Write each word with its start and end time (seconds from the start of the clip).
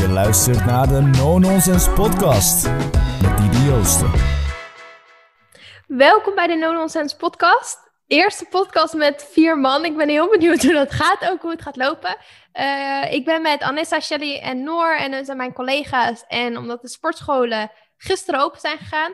Je 0.00 0.08
luistert 0.08 0.64
naar 0.64 0.88
de 0.88 1.00
No 1.00 1.38
Nonsense 1.38 1.90
Podcast 1.90 2.68
met 3.22 3.38
Didi. 3.38 3.70
Welkom 5.86 6.34
bij 6.34 6.46
de 6.46 6.54
No 6.54 6.72
Nonsense 6.72 7.16
Podcast. 7.16 7.78
Eerste 8.06 8.46
podcast 8.50 8.94
met 8.94 9.28
vier 9.30 9.58
man. 9.58 9.84
Ik 9.84 9.96
ben 9.96 10.08
heel 10.08 10.28
benieuwd 10.28 10.62
hoe 10.62 10.72
dat 10.72 10.92
gaat, 10.92 11.30
ook 11.30 11.42
hoe 11.42 11.50
het 11.50 11.62
gaat 11.62 11.76
lopen. 11.76 12.16
Uh, 12.60 13.12
ik 13.12 13.24
ben 13.24 13.42
met 13.42 13.62
Anissa, 13.62 14.00
Shelly 14.00 14.38
en 14.38 14.62
Noor 14.62 14.96
en 14.96 15.10
dat 15.10 15.24
zijn 15.24 15.36
mijn 15.36 15.52
collega's. 15.52 16.24
En 16.28 16.56
omdat 16.56 16.82
de 16.82 16.88
sportscholen 16.88 17.70
gisteren 17.96 18.40
open 18.40 18.60
zijn 18.60 18.78
gegaan, 18.78 19.12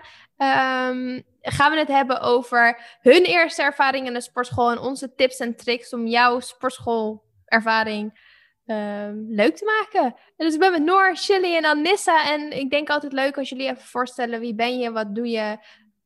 um, 0.89 1.25
gaan 1.41 1.73
we 1.73 1.79
het 1.79 1.89
hebben 1.89 2.21
over 2.21 2.81
hun 3.01 3.23
eerste 3.23 3.63
ervaring 3.63 4.07
in 4.07 4.15
de 4.15 4.21
sportschool 4.21 4.71
en 4.71 4.79
onze 4.79 5.15
tips 5.15 5.37
en 5.37 5.57
tricks 5.57 5.93
om 5.93 6.07
jouw 6.07 6.41
sportschoolervaring 6.41 8.26
um, 8.67 9.27
leuk 9.29 9.57
te 9.57 9.65
maken. 9.65 10.15
dus 10.37 10.55
ik 10.55 10.61
ben 10.61 10.73
met 10.73 10.85
Noor, 10.85 11.17
Shelly 11.17 11.57
en 11.57 11.65
Anissa. 11.65 12.33
En 12.33 12.59
ik 12.59 12.71
denk 12.71 12.89
altijd 12.89 13.13
leuk 13.13 13.39
als 13.39 13.49
jullie 13.49 13.69
even 13.69 13.83
voorstellen 13.83 14.41
wie 14.41 14.55
ben 14.55 14.79
je, 14.79 14.93
wat 14.93 15.15
doe 15.15 15.29
je. 15.29 15.57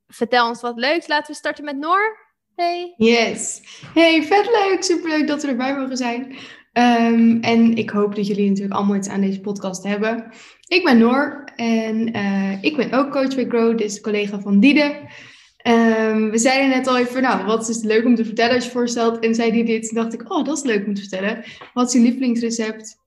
Vertel 0.06 0.48
ons 0.48 0.60
wat 0.60 0.78
leuks. 0.78 1.06
Laten 1.06 1.32
we 1.32 1.38
starten 1.38 1.64
met 1.64 1.76
Noor. 1.76 2.18
Hey. 2.56 2.94
Yes. 2.96 3.60
Hey, 3.94 4.22
vet 4.22 4.46
leuk. 4.46 4.82
Superleuk 4.82 5.26
dat 5.26 5.42
we 5.42 5.48
erbij 5.48 5.76
mogen 5.76 5.96
zijn. 5.96 6.36
Um, 6.72 7.40
en 7.40 7.76
ik 7.76 7.90
hoop 7.90 8.14
dat 8.14 8.26
jullie 8.26 8.48
natuurlijk 8.48 8.74
allemaal 8.74 8.96
iets 8.96 9.08
aan 9.08 9.20
deze 9.20 9.40
podcast 9.40 9.84
hebben. 9.84 10.32
Ik 10.66 10.84
ben 10.84 10.98
Noor 10.98 11.44
en 11.56 12.16
uh, 12.16 12.62
ik 12.62 12.76
ben 12.76 12.92
ook 12.92 13.10
coach 13.10 13.34
bij 13.34 13.46
Grow, 13.48 13.80
is 13.80 14.00
collega 14.00 14.40
van 14.40 14.60
Diede. 14.60 15.08
Um, 15.62 16.30
we 16.30 16.38
zeiden 16.38 16.68
net 16.68 16.86
al 16.86 16.98
even, 16.98 17.22
nou, 17.22 17.44
wat 17.44 17.68
is 17.68 17.82
leuk 17.82 18.04
om 18.04 18.14
te 18.14 18.24
vertellen 18.24 18.54
als 18.54 18.64
je 18.64 18.70
voorstelt? 18.70 19.18
En 19.18 19.34
zei 19.34 19.50
die 19.50 19.64
dit, 19.64 19.94
dacht 19.94 20.12
ik, 20.12 20.32
oh, 20.32 20.44
dat 20.44 20.56
is 20.56 20.62
leuk 20.62 20.86
om 20.86 20.94
te 20.94 21.00
vertellen. 21.00 21.44
Wat 21.74 21.86
is 21.86 21.92
je 21.92 22.00
lievelingsrecept? 22.00 22.98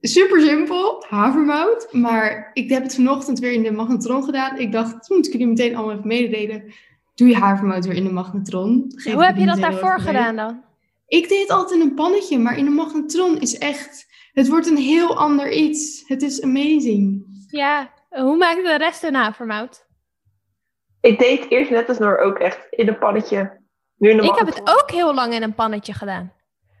Super 0.00 0.40
simpel, 0.40 1.04
havermout. 1.08 1.88
Maar 1.92 2.50
ik 2.52 2.68
heb 2.70 2.82
het 2.82 2.94
vanochtend 2.94 3.38
weer 3.38 3.52
in 3.52 3.62
de 3.62 3.70
magnetron 3.70 4.24
gedaan. 4.24 4.58
Ik 4.58 4.72
dacht, 4.72 4.92
dat 4.92 5.08
moet 5.08 5.26
ik 5.26 5.32
jullie 5.32 5.46
meteen 5.46 5.76
allemaal 5.76 5.94
even 5.94 6.06
mededelen. 6.06 6.72
Doe 7.14 7.28
je 7.28 7.36
havermout 7.36 7.86
weer 7.86 7.96
in 7.96 8.04
de 8.04 8.12
magnetron. 8.12 8.92
Geef 8.94 9.12
Hoe 9.12 9.24
heb 9.24 9.36
je 9.36 9.46
dat 9.46 9.60
daarvoor 9.60 10.00
gedaan 10.00 10.36
dan? 10.36 10.62
Ik 11.06 11.28
deed 11.28 11.40
het 11.40 11.50
altijd 11.50 11.80
in 11.80 11.86
een 11.86 11.94
pannetje, 11.94 12.38
maar 12.38 12.58
in 12.58 12.64
de 12.64 12.70
magnetron 12.70 13.40
is 13.40 13.58
echt... 13.58 14.08
Het 14.32 14.48
wordt 14.48 14.66
een 14.66 14.76
heel 14.76 15.16
ander 15.16 15.52
iets. 15.52 16.02
Het 16.06 16.22
is 16.22 16.42
amazing. 16.42 17.24
Ja, 17.46 17.90
hoe 18.08 18.36
maak 18.36 18.56
je 18.56 18.62
de 18.62 18.76
rest 18.76 19.02
een 19.02 19.14
havermout? 19.14 19.88
Ik 21.00 21.18
deed 21.18 21.50
eerst 21.50 21.70
net 21.70 21.88
als 21.88 21.98
Noor 21.98 22.18
ook 22.18 22.38
echt 22.38 22.66
in 22.70 22.88
een 22.88 22.98
pannetje. 22.98 23.58
Nu 23.96 24.10
in 24.10 24.16
de 24.16 24.22
ik 24.22 24.34
heb 24.34 24.46
het 24.46 24.60
ook 24.64 24.90
heel 24.90 25.14
lang 25.14 25.34
in 25.34 25.42
een 25.42 25.54
pannetje 25.54 25.92
gedaan. 25.92 26.32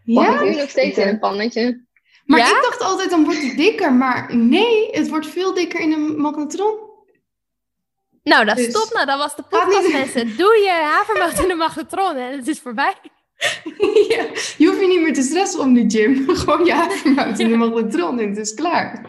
Ja? 0.04 0.42
Nu 0.42 0.54
nog 0.54 0.70
steeds 0.70 0.98
in 0.98 1.08
een 1.08 1.18
pannetje. 1.18 1.84
Maar 2.24 2.40
ik 2.40 2.62
dacht 2.62 2.82
altijd, 2.82 3.10
dan 3.10 3.24
wordt 3.24 3.42
het 3.42 3.56
dikker. 3.56 3.92
Maar 3.92 4.36
nee, 4.36 4.88
het 4.90 5.08
wordt 5.08 5.26
veel 5.26 5.54
dikker 5.54 5.80
in 5.80 5.92
een 5.92 6.20
magnetron. 6.20 6.78
Nou, 8.22 8.44
dat 8.44 8.56
dus... 8.56 8.70
stop 8.70 8.92
nou. 8.92 9.06
Dat 9.06 9.18
was 9.18 9.36
de 9.36 9.42
podcast, 9.42 9.92
mensen. 9.98 10.36
Doe 10.36 10.56
je 10.56 10.70
havermout 10.70 11.38
in 11.38 11.48
de 11.48 11.54
magnetron 11.54 12.16
en 12.16 12.36
het 12.36 12.48
is 12.48 12.58
voorbij. 12.58 12.94
ja, 14.08 14.24
je 14.56 14.66
hoeft 14.66 14.80
je 14.80 14.86
niet 14.86 15.00
meer 15.00 15.14
te 15.14 15.22
stressen 15.22 15.60
om 15.60 15.74
die 15.74 15.90
gym. 15.90 16.28
Gewoon 16.36 16.64
je 16.64 16.72
havermout 16.72 17.38
in 17.38 17.48
de 17.48 17.56
magnetron 17.56 18.18
en 18.18 18.28
het 18.28 18.38
is 18.38 18.54
klaar. 18.54 19.08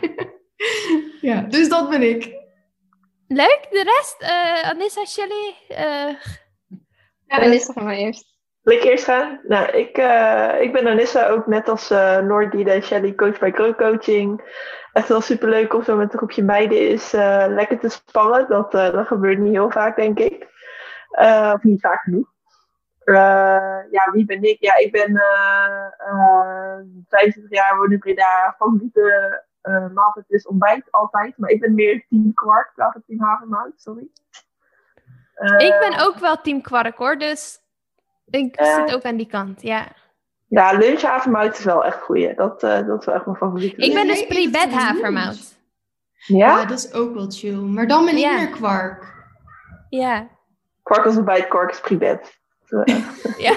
ja, 1.22 1.42
dus 1.42 1.70
dat 1.70 1.90
ben 1.90 2.02
ik. 2.02 2.40
Leuk. 3.34 3.68
De 3.70 3.84
rest, 3.84 4.22
uh, 4.22 4.70
Anissa, 4.70 5.06
Shelly? 5.06 5.56
Uh... 5.70 6.16
Ja, 7.26 7.38
Anissa 7.38 7.74
gaan 7.74 7.86
we 7.86 7.96
eerst. 7.96 8.26
Wil 8.62 8.78
ik 8.78 8.84
eerst 8.84 9.04
gaan? 9.04 9.40
Nou, 9.44 9.72
ik, 9.72 9.98
uh, 9.98 10.62
ik 10.62 10.74
ben 10.74 10.88
Anissa 10.88 11.28
ook 11.28 11.48
net 11.48 11.70
als 11.70 11.92
uh, 11.92 12.20
Noordie 12.20 12.72
en 12.72 12.84
Shelly 12.84 13.16
coach 13.16 13.40
bij 13.40 13.52
Crow 13.52 13.78
Coaching. 13.78 14.42
Echt 14.94 15.08
wel 15.08 15.22
superleuk 15.22 15.74
om 15.74 15.84
zo 15.84 15.96
met 15.96 16.12
een 16.12 16.18
groepje 16.18 16.44
meiden 16.44 16.90
is 16.90 17.14
uh, 17.14 17.46
lekker 17.48 17.80
te 17.80 17.90
sparren. 17.90 18.48
Dat, 18.50 18.72
dat 18.72 19.08
gebeurt 19.08 19.40
niet 19.40 19.54
heel 19.54 19.72
vaak, 19.72 19.96
denk 19.96 20.20
ik. 20.20 20.48
of 21.54 21.64
niet 21.64 21.82
vaak 21.82 22.02
genoeg. 22.02 22.28
ja, 23.92 24.12
wie 24.12 24.26
ben 24.26 24.44
ik? 24.44 24.58
Ja, 24.60 24.78
ik 24.78 24.92
ben 24.92 25.22
25 27.08 27.58
jaar, 27.58 27.78
woon 27.78 27.92
in 27.92 28.00
Breda. 28.00 28.56
Favoriete 28.58 29.44
uh, 29.64 29.88
maaltijd 29.94 30.30
is 30.30 30.48
ontbijt 30.48 30.92
altijd. 30.92 31.38
Maar 31.38 31.50
ik 31.50 31.60
ben 31.60 31.74
meer 31.74 32.06
team 32.10 32.34
kwark 32.34 32.72
plaats 32.76 32.94
van 32.94 33.04
team 33.08 33.22
havermout, 33.22 33.74
sorry. 33.76 34.08
Uh, 35.36 35.68
ik 35.68 35.76
ben 35.80 36.06
ook 36.06 36.18
wel 36.18 36.42
team 36.42 36.62
kwark 36.62 36.98
hoor, 36.98 37.18
dus 37.18 37.60
ik 38.26 38.62
uh, 38.62 38.76
zit 38.76 38.96
ook 38.96 39.04
aan 39.04 39.18
die 39.18 39.28
kant, 39.28 39.62
ja. 39.62 39.88
Ja, 40.48 40.72
lunch 40.72 41.02
havermout 41.02 41.58
is 41.58 41.64
wel 41.64 41.86
echt 41.86 42.02
goed. 42.02 42.38
Dat, 42.38 42.60
dat 42.60 43.00
is 43.00 43.06
wel 43.06 43.16
echt 43.16 43.26
mijn 43.26 43.38
favoriet. 43.38 43.74
Ik 43.78 43.94
ben 43.94 44.08
dus 44.08 44.28
pre-bed 44.28 44.74
havermout. 44.74 45.60
Ja? 46.26 46.38
ja? 46.38 46.66
dat 46.66 46.78
is 46.78 46.94
ook 46.94 47.14
wel 47.14 47.30
chill. 47.30 47.60
Maar 47.60 47.88
dan 47.88 48.06
ben 48.06 48.14
ik 48.14 48.20
ja. 48.20 48.36
meer 48.36 48.50
kwark. 48.50 49.14
Ja. 49.90 50.28
Kwark 50.84 51.06
als 51.06 51.18
ontbijt, 51.18 51.48
kwark 51.48 51.72
is 51.72 51.80
pre-bed. 51.80 52.41
ja. 53.38 53.56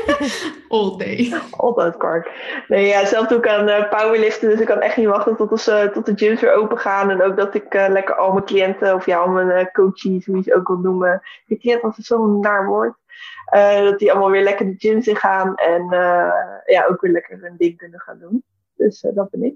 All 0.68 0.96
day. 0.96 1.32
Altijd 1.50 1.96
kort. 1.96 2.28
Nee, 2.68 2.86
ja, 2.86 3.06
zelf 3.06 3.26
doe 3.26 3.38
ik 3.38 3.48
aan 3.48 3.68
uh, 3.68 3.88
powerliften, 3.88 4.48
dus 4.48 4.60
ik 4.60 4.66
kan 4.66 4.80
echt 4.80 4.96
niet 4.96 5.06
wachten 5.06 5.36
tot, 5.36 5.50
als, 5.50 5.68
uh, 5.68 5.84
tot 5.84 6.06
de 6.06 6.12
gyms 6.16 6.40
weer 6.40 6.54
open 6.54 6.78
gaan. 6.78 7.10
En 7.10 7.22
ook 7.22 7.36
dat 7.36 7.54
ik 7.54 7.74
uh, 7.74 7.86
lekker 7.88 8.14
al 8.14 8.32
mijn 8.32 8.44
cliënten, 8.44 8.94
of 8.94 9.06
ja, 9.06 9.18
al 9.18 9.28
mijn 9.28 9.48
uh, 9.48 9.72
coaches, 9.72 10.26
hoe 10.26 10.36
je 10.36 10.42
ze 10.42 10.54
ook 10.54 10.68
wil 10.68 10.76
noemen. 10.76 11.22
Ik 11.46 11.60
cliënt 11.60 11.82
als 11.82 11.96
het 11.96 12.06
zo'n 12.06 12.40
naar 12.40 12.66
woord. 12.66 12.96
dat 13.84 13.98
die 13.98 14.10
allemaal 14.10 14.30
weer 14.30 14.42
lekker 14.42 14.66
de 14.66 14.74
gyms 14.78 15.06
in 15.06 15.16
gaan 15.16 15.54
en 15.54 15.86
ja, 16.66 16.86
ook 16.90 17.00
weer 17.00 17.12
lekker 17.12 17.38
hun 17.40 17.54
ding 17.56 17.76
kunnen 17.76 18.00
gaan 18.00 18.18
doen. 18.18 18.44
Dus 18.76 19.00
dat 19.00 19.30
ben 19.30 19.42
ik. 19.42 19.54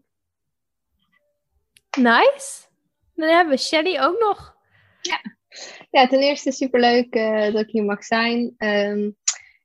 Nice. 1.98 2.66
Dan 3.14 3.28
hebben 3.28 3.54
we 3.54 3.60
Shelly 3.60 3.98
ook 4.00 4.18
nog. 4.18 4.56
Ja. 5.00 5.36
Ja, 5.90 6.06
ten 6.06 6.20
eerste 6.20 6.52
superleuk 6.52 7.14
uh, 7.14 7.52
dat 7.52 7.62
ik 7.62 7.70
hier 7.70 7.84
mag 7.84 8.04
zijn. 8.04 8.54
Um, 8.58 9.16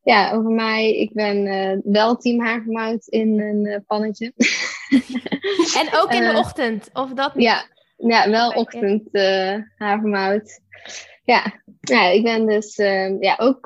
ja, 0.04 0.34
over 0.34 0.52
mij. 0.52 0.96
Ik 0.96 1.14
ben 1.14 1.46
uh, 1.46 1.78
wel 1.94 2.16
team 2.16 2.40
havermout 2.40 3.08
in 3.08 3.40
een 3.40 3.66
uh, 3.66 3.78
pannetje. 3.88 4.34
en 5.80 5.88
ook 5.94 6.12
in 6.12 6.24
de 6.24 6.34
ochtend, 6.38 6.90
of 6.94 7.14
dat 7.14 7.36
niet? 7.36 7.46
Ja, 7.46 7.66
ja 7.98 8.30
wel 8.30 8.50
ochtend 8.50 9.10
havermout. 9.78 10.62
Ja. 11.24 11.62
ja, 11.82 12.08
ik 12.08 12.24
ben 12.24 12.46
dus 12.46 12.76
ehm, 12.76 13.18
ja, 13.20 13.36
ook 13.38 13.62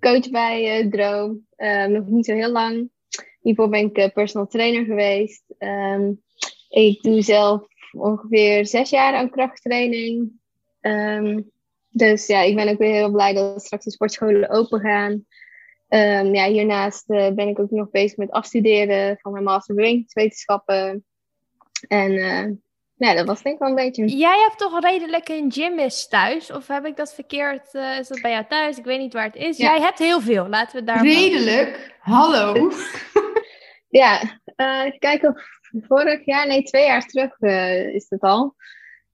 coach 0.00 0.30
bij 0.30 0.88
Droom. 0.90 1.46
Ehm, 1.56 1.92
nog 1.92 2.06
niet 2.06 2.26
zo 2.26 2.34
heel 2.34 2.50
lang. 2.50 2.90
Hiervoor 3.40 3.68
ben 3.68 3.92
ik 3.94 4.12
personal 4.12 4.46
trainer 4.46 4.84
geweest. 4.84 5.42
Um, 5.58 6.22
ik 6.68 7.02
doe 7.02 7.22
zelf 7.22 7.62
ongeveer 7.92 8.66
zes 8.66 8.90
jaar 8.90 9.14
aan 9.14 9.30
krachttraining. 9.30 10.32
Um, 10.80 11.50
dus 11.88 12.26
ja, 12.26 12.40
ik 12.40 12.56
ben 12.56 12.68
ook 12.68 12.78
weer 12.78 12.92
heel 12.92 13.10
blij 13.10 13.34
dat 13.34 13.64
straks 13.64 13.84
de 13.84 13.90
sportscholen 13.90 14.50
open 14.50 14.80
gaan. 14.80 15.12
Um, 15.88 16.34
ja, 16.34 16.46
hiernaast 16.46 17.10
uh, 17.10 17.30
ben 17.30 17.48
ik 17.48 17.58
ook 17.58 17.70
nog 17.70 17.90
bezig 17.90 18.16
met 18.16 18.30
afstuderen 18.30 19.18
van 19.20 19.32
mijn 19.32 19.44
master 19.44 19.74
bewegingswetenschappen. 19.74 21.04
En 21.88 22.12
uh, 22.12 22.46
ja, 22.94 23.14
dat 23.14 23.26
was 23.26 23.42
denk 23.42 23.54
ik 23.54 23.60
wel 23.60 23.68
een 23.68 23.74
beetje. 23.74 24.16
Jij 24.16 24.38
hebt 24.46 24.58
toch 24.58 24.80
redelijk 24.80 25.28
een 25.28 25.52
gym 25.52 25.78
is 25.78 26.08
thuis? 26.08 26.52
Of 26.52 26.66
heb 26.66 26.86
ik 26.86 26.96
dat 26.96 27.14
verkeerd? 27.14 27.74
Uh, 27.74 27.98
is 27.98 28.08
dat 28.08 28.20
bij 28.20 28.30
jou 28.30 28.44
thuis? 28.48 28.78
Ik 28.78 28.84
weet 28.84 28.98
niet 28.98 29.12
waar 29.12 29.24
het 29.24 29.36
is. 29.36 29.56
Ja. 29.56 29.70
Jij 29.70 29.80
hebt 29.80 29.98
heel 29.98 30.20
veel. 30.20 30.48
Laten 30.48 30.78
we 30.78 30.84
daar. 30.84 31.02
Redelijk? 31.02 31.96
Hallo. 32.00 32.70
ja, 33.88 34.40
kijk 34.98 35.32
vorig 35.88 36.24
jaar, 36.24 36.46
nee, 36.46 36.62
twee 36.62 36.86
jaar 36.86 37.06
terug 37.06 37.40
is 37.94 38.06
het 38.08 38.20
al 38.20 38.54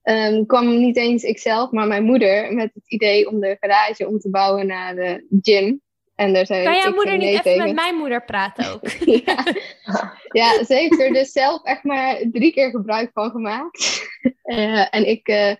um, 0.05 0.45
kwam 0.45 0.77
niet 0.77 0.97
eens 0.97 1.23
ikzelf, 1.23 1.71
maar 1.71 1.87
mijn 1.87 2.03
moeder 2.03 2.53
met 2.53 2.71
het 2.73 2.91
idee 2.91 3.29
om 3.29 3.39
de 3.39 3.57
garage 3.59 4.07
om 4.07 4.19
te 4.19 4.29
bouwen 4.29 4.67
naar 4.67 4.95
de 4.95 5.25
gym. 5.41 5.83
En 6.15 6.33
daar 6.33 6.45
zei 6.45 6.63
kan 6.63 6.75
jouw 6.75 6.93
moeder 6.93 7.17
niet 7.17 7.45
even 7.45 7.63
met 7.63 7.75
mijn 7.75 7.95
moeder 7.95 8.25
praten 8.25 8.73
ook? 8.73 8.89
ja. 9.25 9.43
ja, 10.41 10.63
ze 10.63 10.73
heeft 10.73 11.01
er 11.01 11.13
dus 11.13 11.31
zelf 11.31 11.63
echt 11.63 11.83
maar 11.83 12.21
drie 12.31 12.51
keer 12.51 12.69
gebruik 12.69 13.09
van 13.13 13.31
gemaakt. 13.31 14.07
uh, 14.43 14.85
en 14.95 15.07
ik 15.07 15.27
uh, 15.27 15.55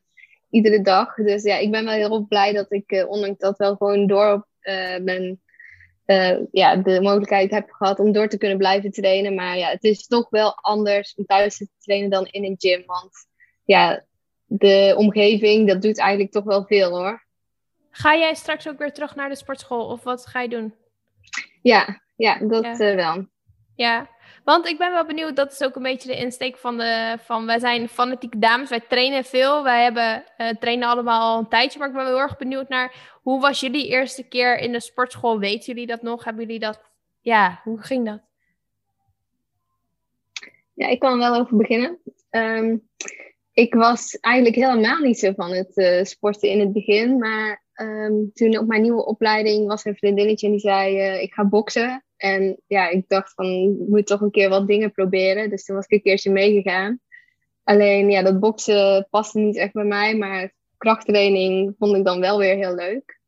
iedere 0.50 0.82
dag. 0.82 1.16
Dus 1.16 1.44
ja, 1.44 1.58
ik 1.58 1.72
ben 1.72 1.86
wel 1.86 1.94
heel 1.94 2.26
blij 2.28 2.54
dat 2.54 2.72
ik, 2.72 2.92
uh, 2.92 3.10
ondanks 3.10 3.40
dat 3.40 3.58
wel 3.58 3.76
gewoon 3.76 4.08
door 4.08 4.48
ben, 5.02 5.42
ja, 6.52 6.76
de 6.76 7.02
mogelijkheid 7.02 7.52
heb 7.52 7.70
gehad 7.70 8.00
om 8.00 8.12
door 8.12 8.28
te 8.28 8.38
kunnen 8.38 8.58
blijven 8.58 8.92
trainen. 8.92 9.36
Maar 9.36 9.58
ja, 9.58 9.70
het 9.70 9.84
is 9.84 10.08
toch 10.08 10.30
wel 10.30 10.56
anders 10.62 11.16
om 11.16 11.26
thuis 11.26 11.58
te 11.58 11.68
trainen 11.80 12.10
dan 12.10 12.26
in 12.26 12.44
een 12.44 12.56
gym. 12.58 12.84
Want 12.86 13.12
ja, 13.66 14.06
de 14.46 14.94
omgeving, 14.98 15.68
dat 15.68 15.82
doet 15.82 16.00
eigenlijk 16.00 16.32
toch 16.32 16.44
wel 16.44 16.66
veel 16.66 16.90
hoor. 16.90 17.26
Ga 17.90 18.16
jij 18.16 18.34
straks 18.34 18.68
ook 18.68 18.78
weer 18.78 18.94
terug 18.94 19.16
naar 19.16 19.30
de 19.30 19.36
sportschool 19.36 19.88
of 19.88 20.04
wat 20.04 20.26
ga 20.26 20.42
je 20.42 20.50
doen? 20.50 20.74
Ja, 21.62 22.02
ja 22.16 22.40
dat 22.40 22.64
ja. 22.64 22.92
Uh, 22.92 22.96
wel. 22.96 23.26
Ja, 23.76 24.10
want 24.44 24.68
ik 24.68 24.78
ben 24.78 24.92
wel 24.92 25.06
benieuwd, 25.06 25.36
dat 25.36 25.52
is 25.52 25.64
ook 25.64 25.76
een 25.76 25.84
beetje 25.84 26.08
de 26.08 26.18
insteek 26.18 26.58
van 26.58 26.78
de, 26.78 27.18
van 27.20 27.46
wij 27.46 27.60
zijn 27.60 27.90
fanatieke 27.90 28.40
dames, 28.40 28.70
wij 28.70 28.80
trainen 28.80 29.24
veel, 29.24 29.64
wij 29.64 29.84
hebben, 29.84 30.24
uh, 30.38 30.50
trainen 30.50 30.88
allemaal 30.88 31.22
al 31.22 31.40
een 31.40 31.48
tijdje, 31.48 31.80
maar 31.80 31.88
ik 31.88 31.94
ben 31.94 32.04
wel 32.04 32.14
heel 32.14 32.22
erg 32.22 32.38
benieuwd 32.38 32.70
naar, 32.70 33.20
hoe 33.22 33.42
was 33.42 33.60
jullie 33.60 33.88
eerste 33.88 34.24
keer 34.24 34.58
in 34.58 34.72
de 34.72 34.80
sportschool? 34.80 35.40
Weten 35.40 35.66
jullie 35.66 35.88
dat 35.88 36.02
nog? 36.02 36.24
Hebben 36.24 36.46
jullie 36.46 36.60
dat, 36.60 36.82
ja, 37.22 37.62
hoe 37.64 37.82
ging 37.82 38.06
dat? 38.06 38.20
Ja, 40.74 40.88
ik 40.88 41.00
kan 41.00 41.12
er 41.12 41.18
wel 41.18 41.40
over 41.40 41.58
beginnen. 41.58 42.00
Ehm, 42.30 42.78
ik 43.56 43.74
was 43.74 44.18
eigenlijk 44.20 44.56
helemaal 44.56 45.00
niet 45.00 45.20
zo 45.20 45.32
van 45.36 45.52
het 45.52 45.78
eh, 45.78 46.04
sporten 46.04 46.50
in 46.50 46.60
het 46.60 46.74
begin. 46.74 47.18
Maar 47.18 47.64
ehm, 47.74 48.14
toen 48.34 48.58
op 48.58 48.68
mijn 48.68 48.82
nieuwe 48.82 49.06
opleiding 49.06 49.68
was 49.68 49.86
er 49.86 49.92
een 49.92 49.98
vriendinnetje 49.98 50.46
en 50.46 50.52
die 50.52 50.62
zei: 50.62 50.98
uh, 50.98 51.22
Ik 51.22 51.34
ga 51.34 51.46
boksen. 51.46 52.04
En 52.18 52.62
ja, 52.68 52.90
ik 52.90 53.04
dacht 53.08 53.34
van, 53.34 53.46
ik 53.46 53.88
moet 53.88 54.08
toch 54.08 54.22
een 54.22 54.32
keer 54.32 54.50
wat 54.50 54.68
dingen 54.68 54.92
proberen. 54.92 55.50
Dus 55.50 55.66
toen 55.66 55.76
was 55.76 55.86
ik 55.86 55.92
een 55.92 56.02
keertje 56.02 56.32
meegegaan. 56.32 57.00
Alleen 57.64 58.10
ja, 58.10 58.22
dat 58.22 58.40
boksen 58.40 59.08
paste 59.10 59.40
niet 59.40 59.58
echt 59.58 59.74
bij 59.74 59.84
mij. 59.84 60.16
Maar 60.16 60.54
krachttraining 60.78 61.76
vond 61.78 61.96
ik 61.96 62.06
dan 62.06 62.20
wel 62.20 62.38
weer 62.38 62.56
heel 62.56 62.76
leuk. 62.76 63.20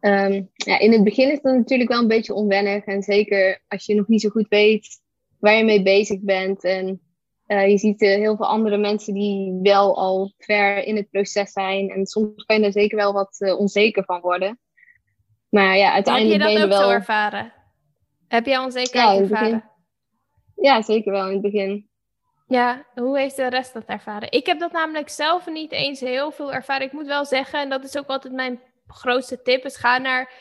Ehm, 0.00 0.42
ja, 0.54 0.78
in 0.78 0.92
het 0.92 1.04
begin 1.04 1.30
is 1.30 1.40
dat 1.40 1.54
natuurlijk 1.54 1.90
wel 1.90 2.00
een 2.00 2.08
beetje 2.08 2.34
onwennig. 2.34 2.84
En 2.84 3.02
zeker 3.02 3.60
als 3.68 3.86
je 3.86 3.94
nog 3.94 4.08
niet 4.08 4.20
zo 4.20 4.28
goed 4.28 4.48
weet 4.48 5.00
waar 5.38 5.56
je 5.56 5.64
mee 5.64 5.82
bezig 5.82 6.20
bent. 6.20 6.64
En 6.64 7.00
uh, 7.46 7.68
je 7.68 7.78
ziet 7.78 8.02
uh, 8.02 8.14
heel 8.14 8.36
veel 8.36 8.46
andere 8.46 8.76
mensen 8.76 9.14
die 9.14 9.58
wel 9.62 9.96
al 9.96 10.32
ver 10.38 10.84
in 10.84 10.96
het 10.96 11.10
proces 11.10 11.52
zijn. 11.52 11.90
En 11.90 12.06
soms 12.06 12.44
kan 12.44 12.58
je 12.58 12.64
er 12.64 12.72
zeker 12.72 12.96
wel 12.96 13.12
wat 13.12 13.36
uh, 13.38 13.58
onzeker 13.58 14.04
van 14.04 14.20
worden. 14.20 14.58
Maar 15.48 15.76
ja, 15.76 15.92
uiteindelijk 15.92 16.42
Heb 16.42 16.50
je 16.50 16.56
dat 16.56 16.68
ben 16.68 16.68
je 16.68 16.74
ook 16.74 16.80
wel... 16.80 16.88
zo 16.88 16.94
ervaren? 16.94 17.52
Heb 18.28 18.46
jij 18.46 18.58
onzekerheid 18.58 19.16
Ja, 19.16 19.22
ervaren? 19.22 19.70
Ja, 20.56 20.82
zeker 20.82 21.12
wel 21.12 21.26
in 21.26 21.32
het 21.32 21.42
begin. 21.42 21.88
Ja, 22.46 22.86
hoe 22.94 23.18
heeft 23.18 23.36
de 23.36 23.48
rest 23.48 23.72
dat 23.72 23.84
ervaren? 23.84 24.32
Ik 24.32 24.46
heb 24.46 24.58
dat 24.58 24.72
namelijk 24.72 25.08
zelf 25.08 25.46
niet 25.46 25.72
eens 25.72 26.00
heel 26.00 26.30
veel 26.30 26.52
ervaren. 26.52 26.86
Ik 26.86 26.92
moet 26.92 27.06
wel 27.06 27.24
zeggen, 27.24 27.60
en 27.60 27.68
dat 27.68 27.84
is 27.84 27.98
ook 27.98 28.06
altijd 28.06 28.34
mijn 28.34 28.60
grootste 28.86 29.42
tip, 29.42 29.64
is 29.64 29.76
ga 29.76 29.98
naar 29.98 30.32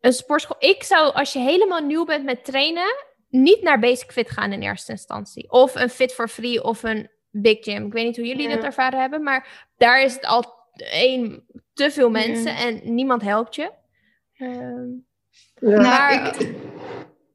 een 0.00 0.12
sportschool. 0.12 0.56
Ik 0.58 0.82
zou, 0.82 1.14
als 1.14 1.32
je 1.32 1.38
helemaal 1.38 1.80
nieuw 1.80 2.04
bent 2.04 2.24
met 2.24 2.44
trainen, 2.44 3.05
niet 3.28 3.62
naar 3.62 3.78
Basic 3.78 4.10
Fit 4.12 4.30
gaan 4.30 4.52
in 4.52 4.62
eerste 4.62 4.92
instantie. 4.92 5.50
Of 5.50 5.74
een 5.74 5.90
Fit 5.90 6.12
for 6.14 6.28
Free 6.28 6.62
of 6.64 6.82
een 6.82 7.10
Big 7.30 7.64
Gym. 7.64 7.86
Ik 7.86 7.92
weet 7.92 8.04
niet 8.04 8.16
hoe 8.16 8.26
jullie 8.26 8.48
Ja. 8.48 8.54
dat 8.54 8.64
ervaren 8.64 9.00
hebben, 9.00 9.22
maar 9.22 9.68
daar 9.76 10.02
is 10.02 10.14
het 10.14 10.26
al 10.26 10.54
één, 10.76 11.46
te 11.72 11.90
veel 11.90 12.10
mensen 12.10 12.56
en 12.56 12.94
niemand 12.94 13.22
helpt 13.22 13.54
je. 13.54 13.70
Ehm, 14.36 14.88
Ja. 15.60 15.68
Nou, 15.68 15.82
Maar- 15.82 16.40
ik, 16.40 16.54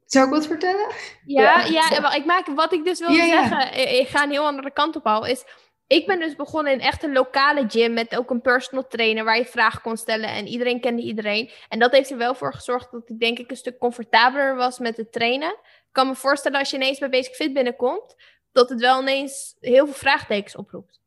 zou 0.05 0.25
ik 0.25 0.31
wat 0.33 0.47
vertellen? 0.47 0.87
Ja, 1.25 1.63
Ja. 1.65 2.13
ik 2.15 2.25
maak, 2.25 2.47
wat 2.47 2.73
ik 2.73 2.83
dus 2.85 2.99
Ja, 2.99 3.09
ja. 3.11 3.25
zeggen, 3.47 3.79
ik, 3.81 3.89
ik 3.99 4.07
ga 4.07 4.23
een 4.23 4.31
heel 4.31 4.45
andere 4.45 4.71
kant 4.71 4.95
op 4.95 5.05
al, 5.05 5.25
is... 5.25 5.43
Ik 5.87 6.05
ben 6.05 6.19
dus 6.19 6.35
begonnen 6.35 6.73
in 6.73 6.79
echt 6.79 7.03
een 7.03 7.11
lokale 7.13 7.65
gym 7.67 7.93
met 7.93 8.15
ook 8.17 8.29
een 8.29 8.41
personal 8.41 8.87
trainer 8.87 9.23
waar 9.23 9.37
je 9.37 9.45
vragen 9.45 9.81
kon 9.81 9.97
stellen 9.97 10.29
en 10.29 10.47
iedereen 10.47 10.79
kende 10.81 11.01
iedereen. 11.01 11.49
En 11.69 11.79
dat 11.79 11.91
heeft 11.91 12.09
er 12.11 12.17
wel 12.17 12.35
voor 12.35 12.53
gezorgd 12.53 12.91
dat 12.91 13.09
ik 13.09 13.19
denk 13.19 13.39
ik 13.39 13.49
een 13.51 13.57
stuk 13.57 13.77
comfortabeler 13.77 14.55
was 14.55 14.79
met 14.79 14.97
het 14.97 15.11
trainen. 15.11 15.55
Ik 15.91 15.97
kan 15.97 16.07
me 16.07 16.15
voorstellen 16.15 16.59
als 16.59 16.69
je 16.69 16.75
ineens 16.75 16.99
bij 16.99 17.09
Basic 17.09 17.33
Fit 17.33 17.53
binnenkomt, 17.53 18.15
dat 18.51 18.69
het 18.69 18.79
wel 18.79 19.01
ineens 19.01 19.55
heel 19.59 19.85
veel 19.85 19.93
vraagtekens 19.93 20.55
oproept. 20.55 20.99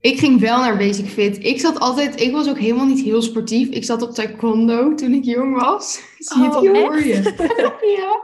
Ik 0.00 0.18
ging 0.18 0.40
wel 0.40 0.58
naar 0.58 0.76
Basic 0.76 1.06
Fit. 1.06 1.44
Ik 1.44 1.60
zat 1.60 1.78
altijd, 1.78 2.20
ik 2.20 2.32
was 2.32 2.48
ook 2.48 2.58
helemaal 2.58 2.86
niet 2.86 3.04
heel 3.04 3.22
sportief. 3.22 3.68
Ik 3.68 3.84
zat 3.84 4.02
op 4.02 4.10
taekwondo 4.10 4.94
toen 4.94 5.12
ik 5.12 5.24
jong 5.24 5.60
was. 5.60 5.92
Zie 6.18 6.42
je 6.42 6.46
het 6.46 6.56
Oh, 6.56 6.68
al 6.68 6.74
voor 6.74 7.00
je? 7.04 7.34
ja. 7.98 8.22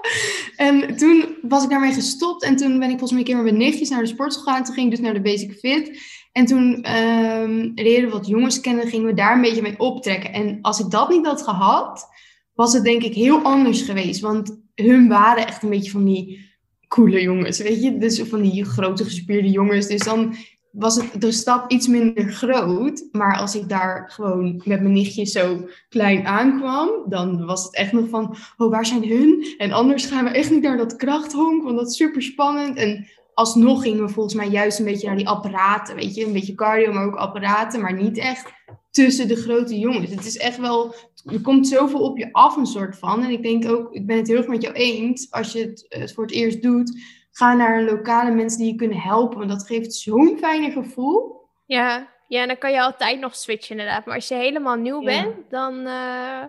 En 0.56 0.96
toen 0.96 1.36
was 1.42 1.64
ik 1.64 1.70
daarmee 1.70 1.92
gestopt. 1.92 2.42
En 2.42 2.56
toen 2.56 2.78
ben 2.78 2.90
ik 2.90 2.98
volgens 2.98 3.10
mij 3.10 3.20
een 3.20 3.26
keer 3.26 3.36
met 3.36 3.44
mijn 3.44 3.56
nichtjes 3.56 3.88
naar 3.88 4.02
de 4.02 4.08
sportschool 4.08 4.44
gegaan. 4.44 4.64
Toen 4.64 4.74
ging 4.74 4.86
ik 4.86 4.92
dus 4.92 5.04
naar 5.04 5.14
de 5.14 5.20
Basic 5.20 5.58
Fit. 5.58 6.00
En 6.32 6.46
toen 6.46 6.82
ehm 6.82 7.70
leerden 7.74 8.10
we 8.10 8.16
wat 8.16 8.26
jongens 8.26 8.60
kennen. 8.60 8.88
Gingen 8.88 9.06
we 9.06 9.14
daar 9.14 9.34
een 9.34 9.40
beetje 9.40 9.62
mee 9.62 9.78
optrekken. 9.78 10.32
En 10.32 10.58
als 10.62 10.80
ik 10.80 10.90
dat 10.90 11.08
niet 11.08 11.26
had 11.26 11.42
gehad, 11.42 12.08
was 12.56 12.72
het 12.72 12.84
denk 12.84 13.02
ik 13.02 13.14
heel 13.14 13.42
anders 13.42 13.82
geweest. 13.82 14.20
Want 14.20 14.60
hun 14.74 15.08
waren 15.08 15.46
echt 15.46 15.62
een 15.62 15.70
beetje 15.70 15.90
van 15.90 16.04
die 16.04 16.44
coole 16.88 17.22
jongens, 17.22 17.58
weet 17.58 17.82
je. 17.82 17.98
Dus 17.98 18.20
van 18.20 18.42
die 18.42 18.64
grote 18.64 19.04
gespierde 19.04 19.50
jongens. 19.50 19.86
Dus 19.86 20.02
dan 20.02 20.34
was 20.70 20.96
het 20.96 21.20
de 21.20 21.32
stap 21.32 21.70
iets 21.70 21.86
minder 21.86 22.32
groot. 22.32 23.08
Maar 23.12 23.36
als 23.36 23.54
ik 23.54 23.68
daar 23.68 24.10
gewoon 24.10 24.62
met 24.64 24.80
mijn 24.80 24.92
nichtje 24.92 25.24
zo 25.24 25.68
klein 25.88 26.26
aankwam, 26.26 26.90
dan 27.08 27.44
was 27.44 27.64
het 27.64 27.74
echt 27.74 27.92
nog 27.92 28.08
van, 28.08 28.36
oh, 28.56 28.70
waar 28.70 28.86
zijn 28.86 29.08
hun? 29.08 29.54
En 29.58 29.72
anders 29.72 30.06
gaan 30.06 30.24
we 30.24 30.30
echt 30.30 30.50
niet 30.50 30.62
naar 30.62 30.76
dat 30.76 30.96
krachthonk, 30.96 31.62
want 31.62 31.76
dat 31.78 31.88
is 31.88 31.96
super 31.96 32.22
spannend. 32.22 32.76
En 32.76 33.06
alsnog 33.34 33.82
gingen 33.82 34.04
we 34.04 34.12
volgens 34.12 34.34
mij 34.34 34.48
juist 34.48 34.78
een 34.78 34.84
beetje 34.84 35.06
naar 35.06 35.16
die 35.16 35.28
apparaten, 35.28 35.96
weet 35.96 36.14
je. 36.14 36.26
Een 36.26 36.32
beetje 36.32 36.54
cardio, 36.54 36.92
maar 36.92 37.06
ook 37.06 37.16
apparaten, 37.16 37.80
maar 37.80 38.02
niet 38.02 38.18
echt 38.18 38.52
tussen 38.96 39.28
de 39.28 39.36
grote 39.36 39.78
jongens. 39.78 40.10
Het 40.10 40.24
is 40.26 40.36
echt 40.38 40.58
wel, 40.58 40.94
er 41.24 41.40
komt 41.40 41.68
zoveel 41.68 42.00
op 42.00 42.18
je 42.18 42.28
af 42.32 42.56
een 42.56 42.66
soort 42.66 42.98
van. 42.98 43.22
En 43.22 43.30
ik 43.30 43.42
denk 43.42 43.70
ook, 43.70 43.92
ik 43.94 44.06
ben 44.06 44.16
het 44.16 44.26
heel 44.28 44.36
erg 44.36 44.46
met 44.46 44.62
jou 44.62 44.74
eens, 44.74 45.30
als 45.30 45.52
je 45.52 45.60
het, 45.60 45.86
het 45.88 46.12
voor 46.14 46.24
het 46.24 46.32
eerst 46.34 46.62
doet, 46.62 47.00
ga 47.30 47.54
naar 47.54 47.82
lokale 47.82 48.30
mensen 48.30 48.58
die 48.58 48.70
je 48.72 48.74
kunnen 48.76 48.98
helpen. 49.00 49.38
Want 49.38 49.50
dat 49.50 49.66
geeft 49.66 49.94
zo'n 49.94 50.36
fijne 50.38 50.70
gevoel. 50.70 51.40
Ja, 51.66 52.08
ja, 52.28 52.40
en 52.42 52.46
dan 52.48 52.58
kan 52.58 52.72
je 52.72 52.82
altijd 52.82 53.20
nog 53.20 53.36
switchen 53.36 53.78
inderdaad. 53.78 54.06
Maar 54.06 54.14
als 54.14 54.28
je 54.28 54.34
helemaal 54.34 54.76
nieuw 54.76 55.00
Ja. 55.02 55.22
bent, 55.22 55.34
dan... 55.50 55.86
eh, 55.86 56.42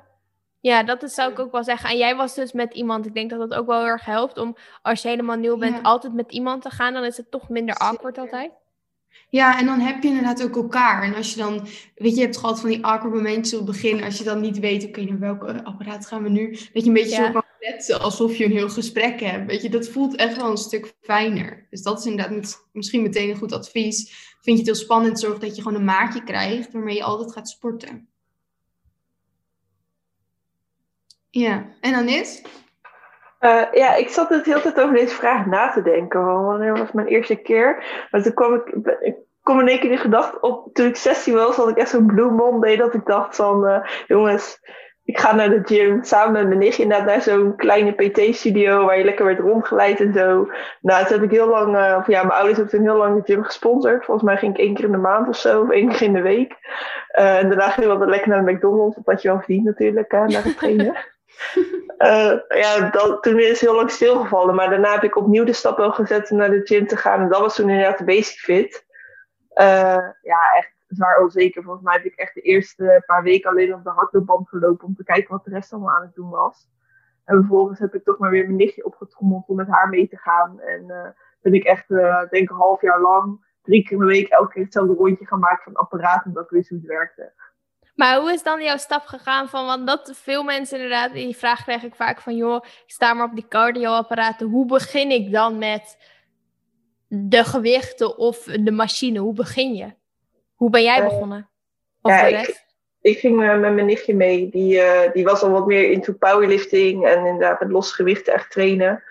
ja, 0.60 0.84
dat 0.84 1.04
is, 1.04 1.14
zou 1.14 1.32
ik 1.32 1.40
ook 1.40 1.52
wel 1.52 1.64
zeggen. 1.64 1.90
En 1.90 1.98
jij 1.98 2.16
was 2.16 2.36
dus 2.36 2.52
met 2.52 2.74
iemand. 2.74 3.06
Ik 3.06 3.14
denk 3.14 3.30
dat 3.30 3.40
dat 3.50 3.54
ook 3.60 3.66
wel 3.68 3.78
heel 3.80 3.88
erg 3.88 4.06
helpt 4.06 4.38
om, 4.38 4.56
als 4.82 5.02
je 5.02 5.08
helemaal 5.08 5.36
nieuw 5.38 5.58
bent, 5.58 5.76
Ja. 5.76 5.82
altijd 5.82 6.14
met 6.14 6.32
iemand 6.32 6.62
te 6.62 6.70
gaan. 6.70 6.94
Dan 6.94 7.04
is 7.04 7.18
het 7.18 7.32
toch 7.32 7.50
minder 7.50 7.76
awkward 7.76 8.18
altijd. 8.18 8.52
Ja, 9.30 9.60
en 9.60 9.66
dan 9.66 9.80
heb 9.80 10.02
je 10.04 10.08
inderdaad 10.08 10.44
ook 10.44 10.56
elkaar. 10.56 11.04
En 11.04 11.16
als 11.16 11.32
je 11.34 11.38
dan, 11.38 11.60
weet 11.96 12.12
je, 12.12 12.16
je 12.16 12.22
hebt 12.22 12.38
gehad 12.38 12.60
van 12.60 12.70
die 12.70 12.86
awkward 12.86 13.14
momentjes 13.14 13.60
op 13.60 13.68
het 13.68 13.76
begin. 13.76 14.04
Als 14.04 14.18
je 14.18 14.24
dan 14.24 14.42
niet 14.42 14.60
weet, 14.60 14.86
oké, 14.86 15.02
naar 15.04 15.20
welke 15.20 15.64
apparaat 15.64 16.06
gaan 16.08 16.24
we 16.24 16.30
nu? 16.30 16.52
Dat 16.52 16.84
je 16.84 16.88
een 16.88 16.94
beetje 16.94 17.10
Ja. 17.22 17.26
zo 17.26 17.32
kan 17.32 17.44
kletsen, 17.60 18.02
alsof 18.02 18.36
je 18.36 18.46
een 18.46 18.52
heel 18.52 18.70
gesprek 18.70 19.20
hebt. 19.20 19.46
Weet 19.46 19.62
je, 19.62 19.70
dat 19.70 19.88
voelt 19.88 20.16
echt 20.16 20.36
wel 20.36 20.52
een 20.52 20.58
stuk 20.58 20.94
fijner. 21.02 21.68
Dus 21.70 21.82
dat 21.82 22.00
is 22.00 22.06
inderdaad 22.06 22.36
met- 22.36 22.68
misschien 22.72 23.02
meteen 23.02 23.30
een 23.30 23.38
goed 23.38 23.52
advies. 23.52 24.26
Vind 24.42 24.58
je 24.60 24.66
het 24.66 24.76
heel 24.76 24.86
spannend, 24.86 25.20
zorg 25.20 25.40
dat 25.40 25.56
je 25.56 25.62
gewoon 25.62 25.78
een 25.78 25.86
maatje 25.86 26.24
krijgt 26.24 26.72
waarmee 26.72 26.96
je 26.96 27.04
altijd 27.04 27.32
gaat 27.32 27.50
sporten. 27.50 28.08
Ja, 31.30 31.76
en 31.82 31.92
dan 31.92 32.08
is? 32.10 32.42
Eh, 33.40 33.62
ja, 33.72 33.96
ik 33.96 34.10
zat 34.10 34.30
het 34.30 34.46
hele 34.46 34.62
tijd 34.62 34.82
over 34.82 34.96
deze 34.96 35.16
vraag 35.16 35.46
na 35.46 35.72
te 35.72 35.82
denken. 35.82 36.44
Wanneer 36.44 36.78
was 36.78 36.92
mijn 36.92 37.08
eerste 37.08 37.36
keer? 37.36 37.84
Maar 38.12 38.22
toen 38.22 38.34
kwam 38.34 38.54
ik, 38.54 38.68
ik 39.00 39.16
kom 39.42 39.60
in 39.60 39.68
één 39.68 39.80
keer 39.80 39.90
die 39.90 39.98
gedachte 39.98 40.40
op. 40.40 40.74
Toen 40.74 40.88
ik 40.88 40.96
16 40.96 41.34
was, 41.34 41.56
had 41.56 41.70
ik 41.70 41.78
echt 41.78 41.90
zo'n 41.90 42.06
Blue 42.06 42.32
Monday. 42.32 42.76
Dat 42.76 42.94
ik 42.94 43.06
dacht 43.06 43.36
van, 43.36 43.68
eh, 43.68 43.88
jongens, 44.08 44.60
ik 45.04 45.20
ga 45.20 45.36
naar 45.36 45.50
de 45.50 45.62
gym. 45.64 46.04
Samen 46.04 46.32
met 46.32 46.48
mijn 46.48 46.60
nichtje 46.60 46.84
inderdaad 46.84 47.08
naar 47.08 47.22
zo'n 47.22 47.56
kleine 47.56 47.92
PT-studio. 47.92 48.86
Waar 48.86 48.98
je 48.98 49.04
lekker 49.04 49.26
werd 49.26 49.40
rondgeleid 49.40 50.00
en 50.00 50.14
zo. 50.14 50.50
Nou, 50.82 51.06
toen 51.06 51.14
heb 51.20 51.24
ik 51.24 51.32
heel 51.32 51.50
lang, 51.50 51.78
eh, 51.78 51.96
of 52.00 52.08
ja, 52.08 52.24
mijn 52.24 52.40
ouders 52.40 52.58
hebben 52.58 52.76
toen 52.76 52.86
heel 52.88 52.98
lang 52.98 53.16
de 53.16 53.34
gym 53.34 53.44
gesponsord. 53.44 54.06
Volgens 54.06 54.26
mij 54.26 54.38
ging 54.38 54.54
ik 54.54 54.60
één 54.60 54.74
keer 54.74 54.86
in 54.86 54.92
de 54.92 54.98
maand 54.98 55.28
of 55.28 55.38
zo. 55.38 55.70
Één 55.70 55.90
keer 55.90 56.02
in 56.02 56.14
de 56.14 56.22
week. 56.22 56.56
En 57.08 57.48
daarna 57.48 57.70
ging 57.70 57.86
ik 57.86 57.92
altijd 57.92 58.10
lekker 58.10 58.30
naar 58.30 58.46
de 58.46 58.52
McDonald's. 58.52 58.96
Dat 58.96 59.06
had 59.06 59.22
je 59.22 59.28
wel 59.28 59.40
verdiend 59.40 59.66
natuurlijk, 59.66 60.12
naar 60.12 60.44
het 60.44 60.58
trainen. 60.58 60.96
Eh, 61.98 62.34
ja, 62.48 62.90
dat, 62.90 63.24
toen 63.24 63.40
is 63.40 63.62
heel 63.62 63.76
lang 63.76 63.92
stilgevallen. 63.92 64.56
Maar 64.56 64.70
daarna 64.70 64.92
heb 64.92 65.04
ik 65.04 65.16
opnieuw 65.16 65.44
de 65.44 65.54
stap 65.54 65.78
wel 65.78 65.92
gezet 65.92 66.32
om 66.32 66.38
naar 66.38 66.50
de 66.50 66.62
gym 66.64 66.88
te 66.88 66.98
gaan. 66.98 67.22
En 67.22 67.30
dat 67.30 67.40
was 67.40 67.56
toen 67.56 67.70
inderdaad 67.70 67.98
de 67.98 68.04
basic 68.04 68.40
fit. 68.40 68.86
Eh, 69.50 70.10
ja, 70.22 70.40
echt 70.58 70.74
zwaar 70.88 71.22
onzeker. 71.22 71.64
Volgens 71.64 71.84
mij 71.84 71.96
heb 71.96 72.06
ik 72.06 72.16
echt 72.16 72.34
de 72.34 72.42
eerste 72.42 73.04
paar 73.06 73.24
weken 73.24 73.50
alleen 73.50 73.74
op 73.74 73.84
de 73.84 73.90
hardloopband 73.90 74.50
gelopen. 74.50 74.88
Om 74.88 74.96
te 74.96 75.04
kijken 75.04 75.32
wat 75.32 75.44
de 75.44 75.50
rest 75.52 75.74
allemaal 75.74 75.96
aan 75.96 76.02
het 76.02 76.16
doen 76.16 76.30
was. 76.30 76.70
En 77.26 77.36
vervolgens 77.36 77.80
heb 77.80 77.96
ik 77.96 78.04
toch 78.04 78.18
maar 78.18 78.32
weer 78.32 78.46
mijn 78.46 78.56
nichtje 78.56 78.86
opgetrommeld 78.86 79.48
om 79.48 79.56
met 79.56 79.68
haar 79.68 79.90
mee 79.90 80.08
te 80.08 80.18
gaan. 80.18 80.60
En 80.60 80.90
eh 80.90 81.10
ben 81.42 81.54
ik 81.54 81.64
echt, 81.64 81.92
eh, 81.92 82.30
denk 82.30 82.50
een 82.50 82.56
half 82.56 82.82
jaar 82.82 83.02
lang, 83.02 83.46
drie 83.62 83.84
keer 83.84 83.98
de 83.98 84.06
week, 84.06 84.28
elke 84.28 84.54
keer 84.54 84.64
hetzelfde 84.64 84.94
rondje 84.94 85.38
maken 85.38 85.64
van 85.64 85.72
het 85.72 85.82
apparaat. 85.82 86.26
Omdat 86.26 86.44
ik 86.44 86.50
wist 86.50 86.70
hoe 86.70 86.78
het 86.78 86.88
werkte. 86.88 87.34
Maar 87.98 88.20
hoe 88.20 88.32
is 88.32 88.44
dan 88.44 88.64
jouw 88.64 88.78
stap 88.78 89.06
gegaan 89.06 89.50
van, 89.50 89.66
want 89.66 89.88
dat 89.88 90.12
veel 90.16 90.44
mensen 90.44 90.76
inderdaad, 90.78 91.14
die 91.14 91.38
vraag 91.38 91.64
krijg 91.64 91.84
ik 91.84 91.96
vaak 91.96 92.22
van, 92.22 92.36
joh, 92.36 92.56
ik 92.66 92.92
sta 92.92 93.14
maar 93.14 93.26
op 93.26 93.36
die 93.36 93.48
cardioapparaten. 93.50 94.48
Hoe 94.48 94.66
begin 94.66 95.12
ik 95.12 95.32
dan 95.32 95.58
met 95.58 95.98
de 97.08 97.44
gewichten 97.44 98.18
of 98.18 98.44
de 98.44 98.72
machine? 98.72 99.20
Hoe 99.20 99.34
begin 99.34 99.74
je? 99.74 99.94
Hoe 100.56 100.70
ben 100.70 100.84
jij 100.84 100.98
Eh, 100.98 101.04
begonnen? 101.04 101.50
Of 102.02 102.12
ja, 102.12 102.26
ik- 102.26 102.66
ging 103.02 103.36
met 103.38 103.60
mijn 103.60 103.86
nichtje 103.86 104.16
mee. 104.16 104.50
Die, 104.50 104.80
eh, 104.82 105.12
die 105.14 105.24
was 105.24 105.42
al 105.42 105.52
wat 105.52 105.66
meer 105.68 105.92
into 105.92 106.14
powerlifting 106.14 107.06
en 107.06 107.26
inderdaad 107.26 107.60
met 107.60 107.72
losse 107.72 107.94
gewichten 107.94 108.34
echt 108.34 108.52
trainen. 108.52 109.04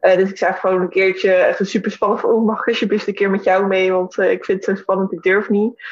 Eh, 0.00 0.16
dus 0.16 0.30
ik 0.30 0.38
zei 0.38 0.52
gewoon 0.52 0.80
een 0.80 0.88
keertje 0.88 1.46
even 1.46 1.66
super 1.66 1.90
spannend 1.90 2.20
van, 2.20 2.30
oh, 2.30 2.44
mag 2.46 2.60
ik 2.60 2.66
alsjeblieft 2.68 3.06
een 3.06 3.14
keer 3.14 3.30
met 3.30 3.44
jou 3.44 3.66
mee? 3.66 3.92
Want 3.92 4.18
ik 4.18 4.44
vind 4.44 4.66
het 4.66 4.76
zo 4.76 4.82
spannend, 4.82 5.12
ik 5.12 5.22
durf 5.22 5.48
niet. 5.48 5.82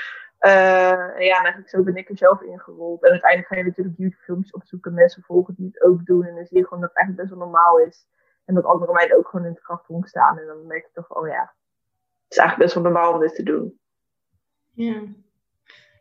En 0.40 1.24
ja, 1.24 1.36
en 1.36 1.42
eigenlijk 1.42 1.68
zo 1.68 1.82
ben 1.82 1.96
ik 1.96 2.08
er 2.08 2.16
zelf 2.16 2.42
ingerold. 2.42 3.02
En 3.02 3.10
uiteindelijk 3.10 3.52
ga 3.52 3.56
je 3.56 3.64
natuurlijk 3.64 3.98
YouTube-filmpjes 3.98 4.52
opzoeken, 4.52 4.94
mensen 4.94 5.22
volgen 5.22 5.54
die 5.54 5.66
het 5.66 5.82
ook 5.82 6.06
doen. 6.06 6.24
En 6.24 6.34
dan 6.34 6.46
zie 6.46 6.58
je 6.58 6.64
gewoon 6.64 6.80
dat 6.80 6.88
het 6.88 6.98
eigenlijk 6.98 7.28
best 7.28 7.38
wel 7.38 7.48
normaal 7.48 7.78
is. 7.78 8.06
En 8.44 8.54
dat 8.54 8.64
andere 8.64 8.92
meiden 8.92 9.16
ook 9.16 9.28
gewoon 9.28 9.46
in 9.46 9.52
het 9.52 9.62
krachthonk 9.62 10.08
staan. 10.08 10.38
En 10.38 10.46
dan 10.46 10.66
merk 10.66 10.84
je 10.84 10.90
toch, 10.92 11.16
oh 11.16 11.28
ja, 11.28 11.40
het 11.40 12.32
is 12.32 12.36
eigenlijk 12.36 12.58
best 12.58 12.74
wel 12.74 12.92
normaal 12.92 13.12
om 13.12 13.20
dit 13.20 13.34
te 13.34 13.42
doen. 13.42 13.80
Ja. 14.72 15.02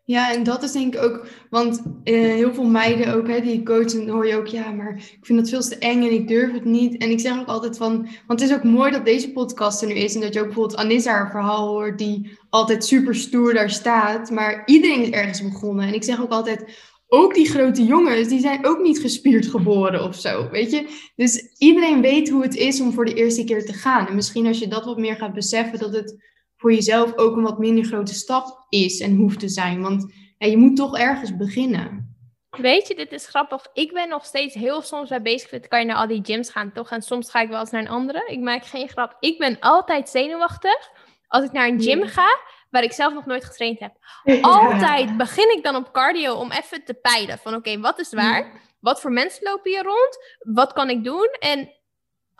Ja, 0.09 0.33
en 0.33 0.43
dat 0.43 0.63
is 0.63 0.71
denk 0.71 0.95
ik 0.95 1.01
ook, 1.01 1.27
want 1.49 1.81
eh, 2.03 2.13
heel 2.13 2.53
veel 2.53 2.63
meiden 2.63 3.13
ook, 3.13 3.27
hè, 3.27 3.41
die 3.41 3.63
coachen, 3.63 4.09
hoor 4.09 4.27
je 4.27 4.35
ook, 4.35 4.47
ja, 4.47 4.71
maar 4.71 4.95
ik 4.95 5.25
vind 5.25 5.39
dat 5.39 5.49
veel 5.49 5.61
te 5.61 5.77
eng 5.77 6.03
en 6.03 6.11
ik 6.11 6.27
durf 6.27 6.53
het 6.53 6.65
niet. 6.65 6.97
En 6.97 7.09
ik 7.09 7.19
zeg 7.19 7.39
ook 7.39 7.47
altijd 7.47 7.77
van, 7.77 8.07
want 8.27 8.39
het 8.39 8.49
is 8.49 8.55
ook 8.55 8.63
mooi 8.63 8.91
dat 8.91 9.05
deze 9.05 9.31
podcast 9.31 9.81
er 9.81 9.87
nu 9.87 9.93
is 9.93 10.15
en 10.15 10.21
dat 10.21 10.33
je 10.33 10.39
ook 10.39 10.45
bijvoorbeeld 10.45 10.79
Anissa 10.79 11.11
haar 11.11 11.31
verhaal 11.31 11.67
hoort, 11.67 11.97
die 11.97 12.37
altijd 12.49 12.85
super 12.85 13.15
stoer 13.15 13.53
daar 13.53 13.69
staat, 13.69 14.31
maar 14.31 14.63
iedereen 14.65 15.01
is 15.01 15.09
ergens 15.09 15.43
begonnen. 15.43 15.87
En 15.87 15.93
ik 15.93 16.03
zeg 16.03 16.21
ook 16.21 16.31
altijd, 16.31 16.63
ook 17.07 17.33
die 17.33 17.49
grote 17.49 17.85
jongens, 17.85 18.27
die 18.27 18.39
zijn 18.39 18.65
ook 18.65 18.81
niet 18.81 18.99
gespierd 18.99 19.47
geboren 19.47 20.03
of 20.03 20.15
zo, 20.15 20.49
weet 20.49 20.71
je. 20.71 21.11
Dus 21.15 21.55
iedereen 21.57 22.01
weet 22.01 22.29
hoe 22.29 22.41
het 22.41 22.55
is 22.55 22.81
om 22.81 22.93
voor 22.93 23.05
de 23.05 23.13
eerste 23.13 23.43
keer 23.43 23.65
te 23.65 23.73
gaan. 23.73 24.07
En 24.07 24.15
misschien 24.15 24.47
als 24.47 24.59
je 24.59 24.67
dat 24.67 24.85
wat 24.85 24.97
meer 24.97 25.15
gaat 25.15 25.33
beseffen, 25.33 25.79
dat 25.79 25.93
het 25.93 26.15
voor 26.59 26.73
jezelf 26.73 27.17
ook 27.17 27.35
een 27.35 27.43
wat 27.43 27.59
minder 27.59 27.83
grote 27.83 28.13
stap 28.13 28.65
is 28.69 28.99
en 28.99 29.15
hoeft 29.15 29.39
te 29.39 29.49
zijn. 29.49 29.81
Want 29.81 30.13
ja, 30.37 30.47
je 30.47 30.57
moet 30.57 30.75
toch 30.75 30.97
ergens 30.97 31.37
beginnen. 31.37 32.15
Weet 32.49 32.87
je, 32.87 32.95
dit 32.95 33.11
is 33.11 33.27
grappig. 33.27 33.67
Ik 33.73 33.93
ben 33.93 34.09
nog 34.09 34.25
steeds 34.25 34.53
heel 34.53 34.81
soms 34.81 35.09
bij 35.09 35.21
bezig. 35.21 35.67
Kan 35.67 35.79
je 35.79 35.85
naar 35.85 35.95
al 35.95 36.07
die 36.07 36.23
gyms 36.23 36.49
gaan, 36.49 36.71
toch? 36.71 36.89
En 36.91 37.01
soms 37.01 37.31
ga 37.31 37.41
ik 37.41 37.49
wel 37.49 37.59
eens 37.59 37.71
naar 37.71 37.81
een 37.81 37.89
andere. 37.89 38.25
Ik 38.27 38.39
maak 38.39 38.65
geen 38.65 38.89
grap. 38.89 39.17
Ik 39.19 39.37
ben 39.37 39.59
altijd 39.59 40.09
zenuwachtig 40.09 40.89
als 41.27 41.43
ik 41.43 41.51
naar 41.51 41.67
een 41.67 41.81
gym 41.81 42.03
ga 42.07 42.39
waar 42.69 42.83
ik 42.83 42.91
zelf 42.91 43.13
nog 43.13 43.25
nooit 43.25 43.45
getraind 43.45 43.79
heb. 43.79 43.93
Altijd 44.41 45.17
begin 45.17 45.57
ik 45.57 45.63
dan 45.63 45.75
op 45.75 45.91
cardio 45.91 46.33
om 46.33 46.51
even 46.51 46.83
te 46.83 46.93
peilen 46.93 47.37
van 47.37 47.55
oké, 47.55 47.79
wat 47.79 47.99
is 47.99 48.13
waar? 48.13 48.61
Wat 48.79 49.01
voor 49.01 49.11
mensen 49.11 49.43
lopen 49.43 49.71
hier 49.71 49.83
rond? 49.83 50.17
Wat 50.39 50.73
kan 50.73 50.89
ik 50.89 51.03
doen? 51.03 51.27
En 51.39 51.73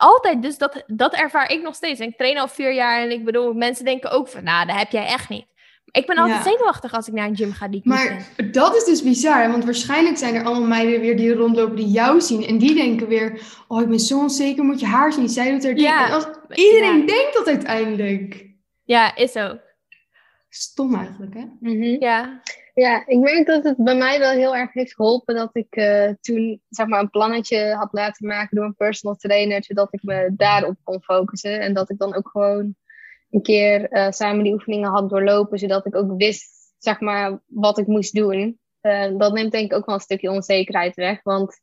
altijd, 0.00 0.42
dus 0.42 0.58
dat, 0.58 0.84
dat 0.86 1.14
ervaar 1.14 1.50
ik 1.50 1.62
nog 1.62 1.74
steeds. 1.74 2.00
En 2.00 2.08
ik 2.08 2.16
train 2.16 2.38
al 2.38 2.48
vier 2.48 2.72
jaar 2.72 3.02
en 3.02 3.10
ik 3.10 3.24
bedoel, 3.24 3.52
mensen 3.52 3.84
denken 3.84 4.10
ook 4.10 4.28
van, 4.28 4.44
nou, 4.44 4.66
dat 4.66 4.76
heb 4.76 4.90
jij 4.90 5.06
echt 5.06 5.28
niet. 5.28 5.46
Ik 5.90 6.06
ben 6.06 6.18
altijd 6.18 6.42
zenuwachtig 6.42 6.94
als 6.94 7.08
ik 7.08 7.14
naar 7.14 7.26
een 7.26 7.36
gym 7.36 7.52
ga 7.52 7.68
die 7.68 7.78
ik 7.78 7.84
Maar 7.84 8.28
dat 8.50 8.76
is 8.76 8.84
dus 8.84 9.02
bizar, 9.02 9.50
want 9.50 9.64
waarschijnlijk 9.64 10.16
zijn 10.16 10.34
er 10.34 10.44
allemaal 10.44 10.68
meiden 10.68 11.00
weer 11.00 11.16
die 11.16 11.34
rondlopen 11.34 11.76
die 11.76 11.86
jou 11.86 12.20
zien. 12.20 12.46
En 12.46 12.58
die 12.58 12.74
denken 12.74 13.08
weer, 13.08 13.40
oh, 13.68 13.80
ik 13.80 13.88
ben 13.88 14.00
zo 14.00 14.18
onzeker, 14.18 14.64
moet 14.64 14.80
je 14.80 14.86
haar 14.86 15.12
zien. 15.12 15.28
Zij 15.28 15.50
doet 15.50 15.64
er 15.64 15.76
ja. 15.76 16.06
En 16.06 16.12
als, 16.12 16.26
iedereen 16.54 17.06
denkt 17.06 17.34
dat 17.34 17.46
uiteindelijk. 17.46 18.46
Ja, 18.84 19.16
is 19.16 19.36
ook. 19.36 19.58
Stom 20.48 20.94
eigenlijk, 20.94 21.34
hè? 21.34 21.44
Mhm. 21.60 21.96
Ja. 22.00 22.40
Ja, 22.74 23.06
ik 23.06 23.18
merk 23.18 23.46
dat 23.46 23.64
het 23.64 23.76
bij 23.76 23.96
mij 23.96 24.18
wel 24.18 24.30
heel 24.30 24.56
erg 24.56 24.72
heeft 24.72 24.94
geholpen 24.94 25.34
dat 25.34 25.50
ik 25.52 25.76
uh, 25.76 26.10
toen 26.20 26.62
zeg 26.68 26.86
maar 26.86 27.00
een 27.00 27.10
plannetje 27.10 27.74
had 27.74 27.88
laten 27.92 28.26
maken 28.26 28.56
door 28.56 28.64
een 28.64 28.74
personal 28.74 29.16
trainer, 29.16 29.64
zodat 29.64 29.88
ik 29.90 30.02
me 30.02 30.30
daarop 30.36 30.76
kon 30.82 31.02
focussen. 31.02 31.60
En 31.60 31.74
dat 31.74 31.90
ik 31.90 31.98
dan 31.98 32.14
ook 32.14 32.28
gewoon 32.28 32.74
een 33.30 33.42
keer 33.42 33.92
uh, 33.92 34.10
samen 34.10 34.44
die 34.44 34.52
oefeningen 34.52 34.90
had 34.90 35.10
doorlopen, 35.10 35.58
zodat 35.58 35.86
ik 35.86 35.96
ook 35.96 36.16
wist 36.16 36.74
zeg 36.78 37.00
maar 37.00 37.40
wat 37.46 37.78
ik 37.78 37.86
moest 37.86 38.14
doen. 38.14 38.58
Uh, 38.82 39.18
dat 39.18 39.32
neemt 39.32 39.52
denk 39.52 39.70
ik 39.70 39.76
ook 39.76 39.86
wel 39.86 39.94
een 39.94 40.00
stukje 40.00 40.30
onzekerheid 40.30 40.94
weg, 40.94 41.22
want 41.22 41.60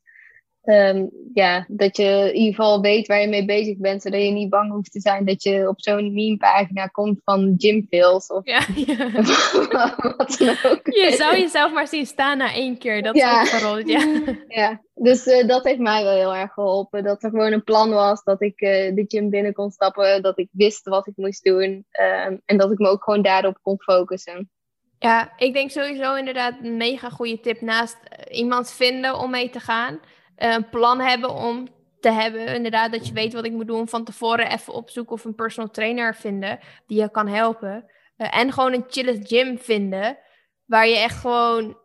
Ehm, 0.68 1.06
ja, 1.34 1.64
dat 1.68 1.96
je 1.96 2.30
in 2.32 2.34
ieder 2.34 2.54
geval 2.54 2.80
weet 2.80 3.06
waar 3.06 3.20
je 3.20 3.28
mee 3.28 3.44
bezig 3.44 3.76
bent, 3.76 4.02
zodat 4.02 4.22
je 4.22 4.30
niet 4.30 4.50
bang 4.50 4.72
hoeft 4.72 4.92
te 4.92 5.00
zijn 5.00 5.24
dat 5.24 5.42
je 5.42 5.68
op 5.68 5.80
zo'n 5.80 6.12
meme-pagina 6.12 6.86
komt 6.86 7.20
van 7.24 7.54
gymfills 7.56 8.26
of 8.26 8.46
ja, 8.46 8.60
ja. 8.74 9.10
wat 10.16 10.36
dan 10.38 10.70
ook. 10.70 10.80
Je 10.84 11.14
zou 11.18 11.36
jezelf 11.36 11.72
maar 11.72 11.86
zien 11.86 12.06
staan 12.06 12.38
na 12.38 12.52
één 12.52 12.78
keer, 12.78 13.02
dat 13.02 13.16
ja. 13.16 13.42
is 13.42 13.64
ook 13.64 13.86
ja. 13.86 14.22
ja, 14.62 14.82
dus 14.94 15.26
uh, 15.26 15.46
dat 15.46 15.64
heeft 15.64 15.78
mij 15.78 16.02
wel 16.02 16.14
heel 16.14 16.34
erg 16.34 16.52
geholpen. 16.52 17.04
Dat 17.04 17.22
er 17.22 17.30
gewoon 17.30 17.52
een 17.52 17.64
plan 17.64 17.90
was, 17.90 18.22
dat 18.22 18.42
ik 18.42 18.60
uh, 18.60 18.94
de 18.94 19.04
gym 19.06 19.30
binnen 19.30 19.52
kon 19.52 19.70
stappen, 19.70 20.22
dat 20.22 20.38
ik 20.38 20.48
wist 20.52 20.88
wat 20.88 21.06
ik 21.06 21.16
moest 21.16 21.44
doen 21.44 21.86
um, 22.00 22.42
en 22.44 22.56
dat 22.56 22.72
ik 22.72 22.78
me 22.78 22.88
ook 22.88 23.04
gewoon 23.04 23.22
daarop 23.22 23.58
kon 23.62 23.82
focussen. 23.82 24.50
Ja, 24.98 25.32
ik 25.36 25.52
denk 25.52 25.70
sowieso 25.70 26.14
inderdaad 26.14 26.54
een 26.62 26.76
mega 26.76 27.10
goede 27.10 27.40
tip 27.40 27.60
naast 27.60 27.98
eh, 28.02 28.38
iemand 28.38 28.72
vinden 28.72 29.18
om 29.18 29.30
mee 29.30 29.50
te 29.50 29.60
gaan 29.60 30.00
een 30.38 30.68
plan 30.68 31.00
hebben 31.00 31.34
om 31.34 31.68
te 32.00 32.10
hebben. 32.10 32.46
Inderdaad, 32.46 32.92
dat 32.92 33.06
je 33.06 33.12
weet 33.12 33.32
wat 33.32 33.44
ik 33.44 33.52
moet 33.52 33.66
doen. 33.66 33.88
Van 33.88 34.04
tevoren 34.04 34.50
even 34.50 34.72
opzoeken 34.72 35.12
of 35.12 35.24
een 35.24 35.34
personal 35.34 35.70
trainer 35.70 36.14
vinden 36.14 36.58
die 36.86 37.00
je 37.00 37.10
kan 37.10 37.28
helpen. 37.28 37.90
Uh, 38.16 38.38
en 38.38 38.52
gewoon 38.52 38.72
een 38.72 38.84
chille 38.88 39.20
gym 39.22 39.58
vinden. 39.58 40.18
Waar 40.64 40.88
je 40.88 40.96
echt 40.96 41.20
gewoon, 41.20 41.78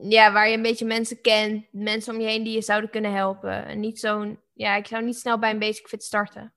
ja, 0.00 0.32
waar 0.32 0.48
je 0.48 0.56
een 0.56 0.62
beetje 0.62 0.86
mensen 0.86 1.20
kent. 1.20 1.66
Mensen 1.70 2.14
om 2.14 2.20
je 2.20 2.26
heen 2.26 2.42
die 2.44 2.54
je 2.54 2.62
zouden 2.62 2.90
kunnen 2.90 3.12
helpen. 3.12 3.66
En 3.66 3.80
niet 3.80 4.00
zo'n, 4.00 4.40
ja, 4.54 4.76
ik 4.76 4.86
zou 4.86 5.04
niet 5.04 5.18
snel 5.18 5.38
bij 5.38 5.50
een 5.50 5.58
basic 5.58 5.88
fit 5.88 6.02
starten. 6.02 6.54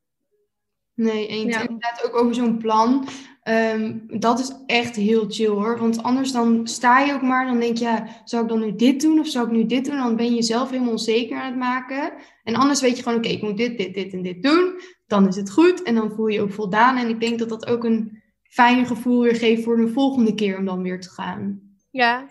Nee. 0.95 1.45
Ja. 1.45 1.59
Inderdaad 1.59 2.03
ook 2.05 2.15
over 2.15 2.35
zo'n 2.35 2.57
plan. 2.57 3.07
Ehm, 3.43 3.97
dat 4.07 4.39
is 4.39 4.51
echt 4.65 4.95
heel 4.95 5.25
chill 5.29 5.47
hoor. 5.47 5.79
Want 5.79 6.03
anders 6.03 6.31
dan 6.31 6.67
sta 6.67 6.99
je 6.99 7.13
ook 7.13 7.21
maar, 7.21 7.45
dan 7.45 7.59
denk 7.59 7.77
je, 7.77 7.83
ja, 7.83 8.07
zou 8.23 8.43
ik 8.43 8.49
dan 8.49 8.59
nu 8.59 8.75
dit 8.75 9.01
doen 9.01 9.19
of 9.19 9.27
zou 9.27 9.45
ik 9.45 9.51
nu 9.51 9.65
dit 9.65 9.85
doen? 9.85 9.97
Dan 9.97 10.15
ben 10.15 10.25
je 10.25 10.35
jezelf 10.35 10.69
helemaal 10.69 10.91
onzeker 10.91 11.37
aan 11.37 11.45
het 11.45 11.59
maken. 11.59 12.13
En 12.43 12.55
anders 12.55 12.81
weet 12.81 12.97
je 12.97 13.03
gewoon, 13.03 13.17
oké, 13.17 13.27
ik 13.27 13.41
moet 13.41 13.57
dit, 13.57 13.77
dit, 13.77 13.93
dit 13.93 14.13
en 14.13 14.21
dit 14.21 14.43
doen. 14.43 14.81
Dan 15.07 15.27
is 15.27 15.35
het 15.35 15.51
goed 15.51 15.83
en 15.83 15.95
dan 15.95 16.11
voel 16.11 16.27
je 16.27 16.33
je 16.33 16.41
ook 16.41 16.53
voldaan. 16.53 16.97
En 16.97 17.09
ik 17.09 17.19
denk 17.19 17.39
dat 17.39 17.49
dat 17.49 17.65
ook 17.65 17.83
een 17.83 18.23
fijn 18.43 18.85
gevoel 18.85 19.21
weer 19.21 19.35
geeft 19.35 19.63
voor 19.63 19.77
de 19.77 19.87
volgende 19.87 20.35
keer 20.35 20.57
om 20.57 20.65
dan 20.65 20.81
weer 20.81 21.01
te 21.01 21.09
gaan. 21.09 21.61
Ja. 21.89 22.25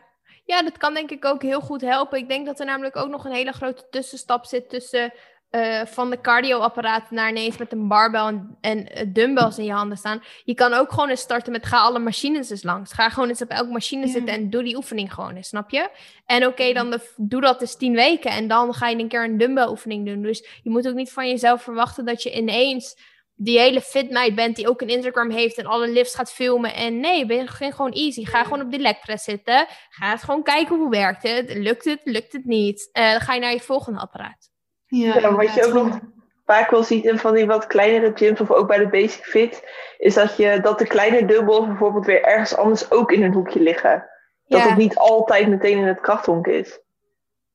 Ja, 0.44 0.62
dat 0.62 0.78
kan 0.78 0.94
denk 0.94 1.10
ik 1.10 1.24
ook 1.24 1.42
heel 1.42 1.60
goed 1.60 1.80
helpen. 1.80 2.18
Ik 2.18 2.28
denk 2.28 2.46
dat 2.46 2.60
er 2.60 2.66
namelijk 2.66 2.96
ook 2.96 3.08
nog 3.08 3.24
een 3.24 3.32
hele 3.32 3.52
grote 3.52 3.86
tussenstap 3.90 4.44
zit 4.44 4.68
tussen 4.68 5.12
uh, 5.52 5.80
van 5.84 6.10
de 6.10 6.20
cardioapparaat 6.20 7.10
naar 7.10 7.28
ineens 7.28 7.56
met 7.56 7.72
een 7.72 7.88
barbel 7.88 8.26
en, 8.26 8.56
en 8.60 8.92
eh, 8.92 9.06
dumbbells 9.08 9.58
in 9.58 9.64
je 9.64 9.72
handen 9.72 9.98
staan. 9.98 10.22
Je 10.44 10.54
kan 10.54 10.72
ook 10.72 10.92
gewoon 10.92 11.08
eens 11.08 11.20
starten 11.20 11.52
met 11.52 11.66
ga 11.66 11.78
alle 11.78 11.98
machines 11.98 12.50
eens 12.50 12.62
langs. 12.62 12.92
Ga 12.92 13.08
gewoon 13.08 13.28
eens 13.28 13.42
op 13.42 13.48
elke 13.48 13.72
machine 13.72 14.08
zitten 14.08 14.34
en 14.34 14.50
doe 14.50 14.62
die 14.62 14.76
oefening 14.76 15.14
gewoon 15.14 15.36
eens, 15.36 15.48
snap 15.48 15.70
je? 15.70 15.90
En 16.26 16.46
oké, 16.46 16.72
dan 16.72 17.00
doe 17.16 17.40
dat 17.40 17.60
eens 17.60 17.76
tien 17.76 17.94
weken 17.94 18.30
en 18.30 18.48
dan 18.48 18.74
ga 18.74 18.88
je 18.88 18.96
een 18.96 19.08
keer 19.08 19.24
een 19.24 19.38
dumbbell 19.38 19.68
oefening 19.68 20.06
doen. 20.06 20.22
Dus 20.22 20.60
je 20.62 20.70
moet 20.70 20.88
ook 20.88 20.94
niet 20.94 21.12
van 21.12 21.28
jezelf 21.28 21.62
verwachten 21.62 22.04
dat 22.04 22.22
je 22.22 22.36
ineens 22.36 23.10
die 23.34 23.58
hele 23.58 23.80
fit 23.80 24.34
bent 24.34 24.56
die 24.56 24.68
ook 24.68 24.80
een 24.80 24.88
Instagram 24.88 25.30
heeft 25.30 25.58
en 25.58 25.66
alle 25.66 25.88
lifts 25.88 26.14
gaat 26.14 26.32
filmen. 26.32 26.74
En 26.74 27.00
nee, 27.00 27.26
begin 27.26 27.72
gewoon 27.72 27.92
easy. 27.92 28.24
Ga 28.24 28.42
gewoon 28.42 28.60
op 28.60 28.70
die 28.70 28.80
legpress 28.80 29.24
zitten. 29.24 29.66
Ga 29.88 30.12
eens 30.12 30.22
gewoon 30.22 30.42
kijken 30.42 30.76
hoe 30.76 30.90
werkt 30.90 31.22
het. 31.22 31.54
Lukt 31.54 31.84
het, 31.84 32.00
lukt 32.04 32.32
het 32.32 32.44
niet. 32.44 32.90
Uh, 32.92 33.10
dan 33.10 33.20
ga 33.20 33.34
je 33.34 33.40
naar 33.40 33.52
je 33.52 33.60
volgende 33.60 34.00
apparaat. 34.00 34.51
Ja, 34.94 35.34
wat 35.34 35.54
je 35.54 35.66
ook 35.66 35.72
nog 35.72 35.98
vaak 36.46 36.70
wel 36.70 36.82
ziet 36.82 37.04
in 37.04 37.18
van 37.18 37.34
die 37.34 37.46
wat 37.46 37.66
kleinere 37.66 38.12
gyms 38.14 38.40
of 38.40 38.50
ook 38.50 38.66
bij 38.66 38.78
de 38.78 38.88
Basic 38.88 39.24
Fit, 39.24 39.62
is 39.98 40.14
dat, 40.14 40.36
je, 40.36 40.60
dat 40.60 40.78
de 40.78 40.86
kleine 40.86 41.24
dubbels 41.24 41.66
bijvoorbeeld 41.66 42.06
weer 42.06 42.22
ergens 42.22 42.56
anders 42.56 42.90
ook 42.90 43.12
in 43.12 43.22
een 43.22 43.32
hoekje 43.32 43.60
liggen. 43.60 44.06
Dat 44.46 44.62
het 44.62 44.76
niet 44.76 44.96
altijd 44.96 45.48
meteen 45.48 45.78
in 45.78 45.86
het 45.86 46.00
krachthonk 46.00 46.46
is. 46.46 46.80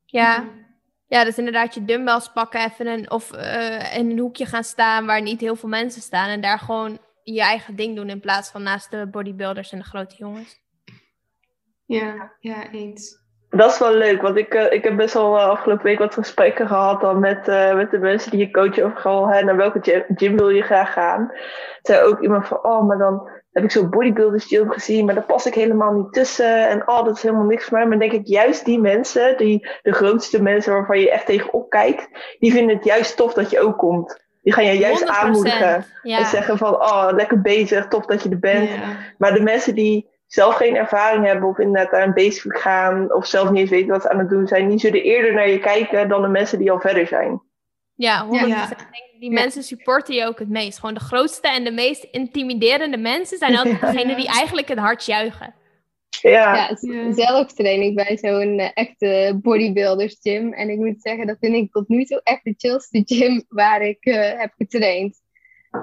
Ja. 0.06 0.46
Ja, 1.08 1.24
dus 1.24 1.38
inderdaad 1.38 1.74
je 1.74 1.86
dumbbells 1.86 2.32
pakken 2.32 2.66
even 2.66 2.88
een, 2.88 3.12
of 3.12 3.34
uh, 3.34 3.98
in 3.98 4.10
een 4.10 4.20
hoekje 4.20 4.46
gaan 4.46 4.64
staan 4.64 5.06
waar 5.06 5.22
niet 5.22 5.42
heel 5.42 5.56
veel 5.56 5.70
mensen 5.70 6.02
staan. 6.02 6.30
En 6.30 6.42
daar 6.42 6.60
gewoon 6.60 7.00
je 7.24 7.42
eigen 7.42 7.76
ding 7.76 7.96
doen 7.96 8.10
in 8.10 8.20
plaats 8.20 8.50
van 8.50 8.64
naast 8.64 8.92
de 8.92 9.08
bodybuilders 9.12 9.72
en 9.72 9.78
de 9.78 9.84
grote 9.84 10.16
jongens. 10.16 10.62
Ja, 11.86 12.36
ja, 12.40 12.72
eens. 12.72 13.27
Dat 13.58 13.72
is 13.72 13.80
wel 13.80 13.94
leuk, 13.94 14.22
want 14.22 14.38
ik, 14.38 14.54
uh, 14.54 14.72
ik 14.72 14.84
heb 14.84 14.96
best 14.96 15.14
wel 15.14 15.36
uh, 15.36 15.50
afgelopen 15.50 15.86
week 15.86 16.00
wat 16.00 16.14
gesprekken 16.14 16.68
gehad 16.68 17.02
dan 17.02 17.20
met, 17.20 17.48
uh, 17.48 17.76
met 17.76 17.92
de 17.92 17.98
mensen 17.98 18.32
die 18.32 18.40
je 18.40 18.52
coachen 18.52 18.86
over 18.86 18.98
gewoon, 18.98 19.30
hè, 19.30 19.44
naar 19.44 19.56
welke 19.56 19.80
gym, 19.82 20.04
gym, 20.16 20.38
wil 20.38 20.50
je 20.50 20.62
graag 20.62 20.94
gaan. 20.94 21.32
Zei 21.82 22.04
ook 22.04 22.22
iemand 22.22 22.48
van, 22.48 22.64
oh, 22.64 22.88
maar 22.88 22.98
dan 22.98 23.30
heb 23.52 23.64
ik 23.64 23.72
zo'n 23.72 23.90
bodybuilders 23.90 24.46
gym 24.46 24.70
gezien, 24.70 25.06
maar 25.06 25.16
daar 25.16 25.24
pas 25.24 25.46
ik 25.46 25.54
helemaal 25.54 25.94
niet 25.94 26.14
tussen. 26.14 26.70
En 26.70 26.88
oh, 26.88 27.06
dat 27.06 27.16
is 27.16 27.24
helemaal 27.24 27.46
niks 27.46 27.64
voor 27.64 27.78
mij. 27.78 27.88
Maar 27.88 28.00
dan 28.00 28.10
denk 28.10 28.22
ik, 28.22 28.28
juist 28.28 28.66
die 28.66 28.80
mensen, 28.80 29.38
die, 29.38 29.68
de 29.82 29.94
grootste 29.94 30.42
mensen 30.42 30.74
waarvan 30.74 31.00
je 31.00 31.12
echt 31.12 31.26
tegenop 31.26 31.70
kijkt, 31.70 32.10
die 32.40 32.52
vinden 32.52 32.76
het 32.76 32.86
juist 32.86 33.18
tof 33.18 33.34
dat 33.34 33.50
je 33.50 33.60
ook 33.60 33.78
komt. 33.78 34.26
Die 34.42 34.54
gaan 34.54 34.66
je 34.66 34.78
juist 34.78 35.08
aanmoedigen 35.08 35.86
ja. 36.04 36.20
en 36.20 36.26
zeggen 36.26 36.58
van, 36.58 36.74
oh, 36.74 37.08
lekker 37.12 37.42
bezig, 37.42 37.88
tof 37.88 38.06
dat 38.06 38.24
je 38.24 38.30
er 38.30 38.40
bent. 38.40 38.70
Ja. 38.70 38.76
Maar 39.18 39.34
de 39.34 39.42
mensen 39.42 39.76
die 39.76 40.10
zelf 40.28 40.56
geen 40.56 40.76
ervaring 40.76 41.26
hebben 41.26 41.50
of 41.50 41.58
inderdaad 41.58 41.94
aan 41.94 42.08
een 42.08 42.14
basic 42.14 42.58
gaan 42.58 43.14
of 43.14 43.26
zelf 43.26 43.50
niet 43.50 43.60
eens 43.60 43.70
weten 43.70 43.90
wat 43.90 44.02
ze 44.02 44.10
aan 44.10 44.20
het 44.20 44.30
doen 44.30 44.48
zijn, 44.48 44.70
die 44.70 44.80
zullen 44.80 45.04
eerder 45.04 45.34
naar 45.34 45.50
je 45.50 45.60
kijken 45.60 46.10
dan 46.10 46.22
de 46.22 46.28
mensen 46.28 46.60
die 46.60 46.72
al 46.72 46.80
verder 46.80 47.08
zijn. 47.08 47.42
Ja, 47.96 48.28
100%. 48.28 48.30
Ja. 48.48 48.68
Die 49.20 49.32
mensen 49.32 49.64
supporten 49.64 50.16
je 50.16 50.26
ook 50.26 50.40
het 50.40 50.50
meest. 50.50 50.80
Gewoon 50.80 50.96
de 50.96 51.00
grootste 51.00 51.48
en 51.48 51.64
de 51.64 51.72
meest 51.72 52.04
intimiderende 52.04 52.98
mensen 52.98 53.38
zijn 53.38 53.58
altijd 53.58 53.82
degene 53.94 54.16
die 54.16 54.28
eigenlijk 54.28 54.68
het 54.68 54.78
hardst 54.78 55.08
juichen. 55.08 55.56
Ja. 56.22 56.56
ja, 56.56 57.14
zelf 57.14 57.54
train 57.54 57.82
ik 57.82 57.96
bij 57.96 58.18
zo'n 58.18 58.60
uh, 58.60 58.70
echte 58.74 59.40
bodybuilders 59.42 60.18
gym. 60.22 60.54
En 60.54 60.70
ik 60.70 60.78
moet 60.78 61.02
zeggen, 61.02 61.28
dat 61.28 61.38
vind 61.40 61.56
ik 61.56 61.72
tot 61.72 61.88
nu 61.88 62.06
toe 62.06 62.22
echt 62.24 62.44
de 62.44 62.54
chillste 62.58 63.02
gym 63.06 63.44
waar 63.48 63.82
ik 63.82 64.06
uh, 64.06 64.40
heb 64.40 64.54
getraind. 64.58 65.22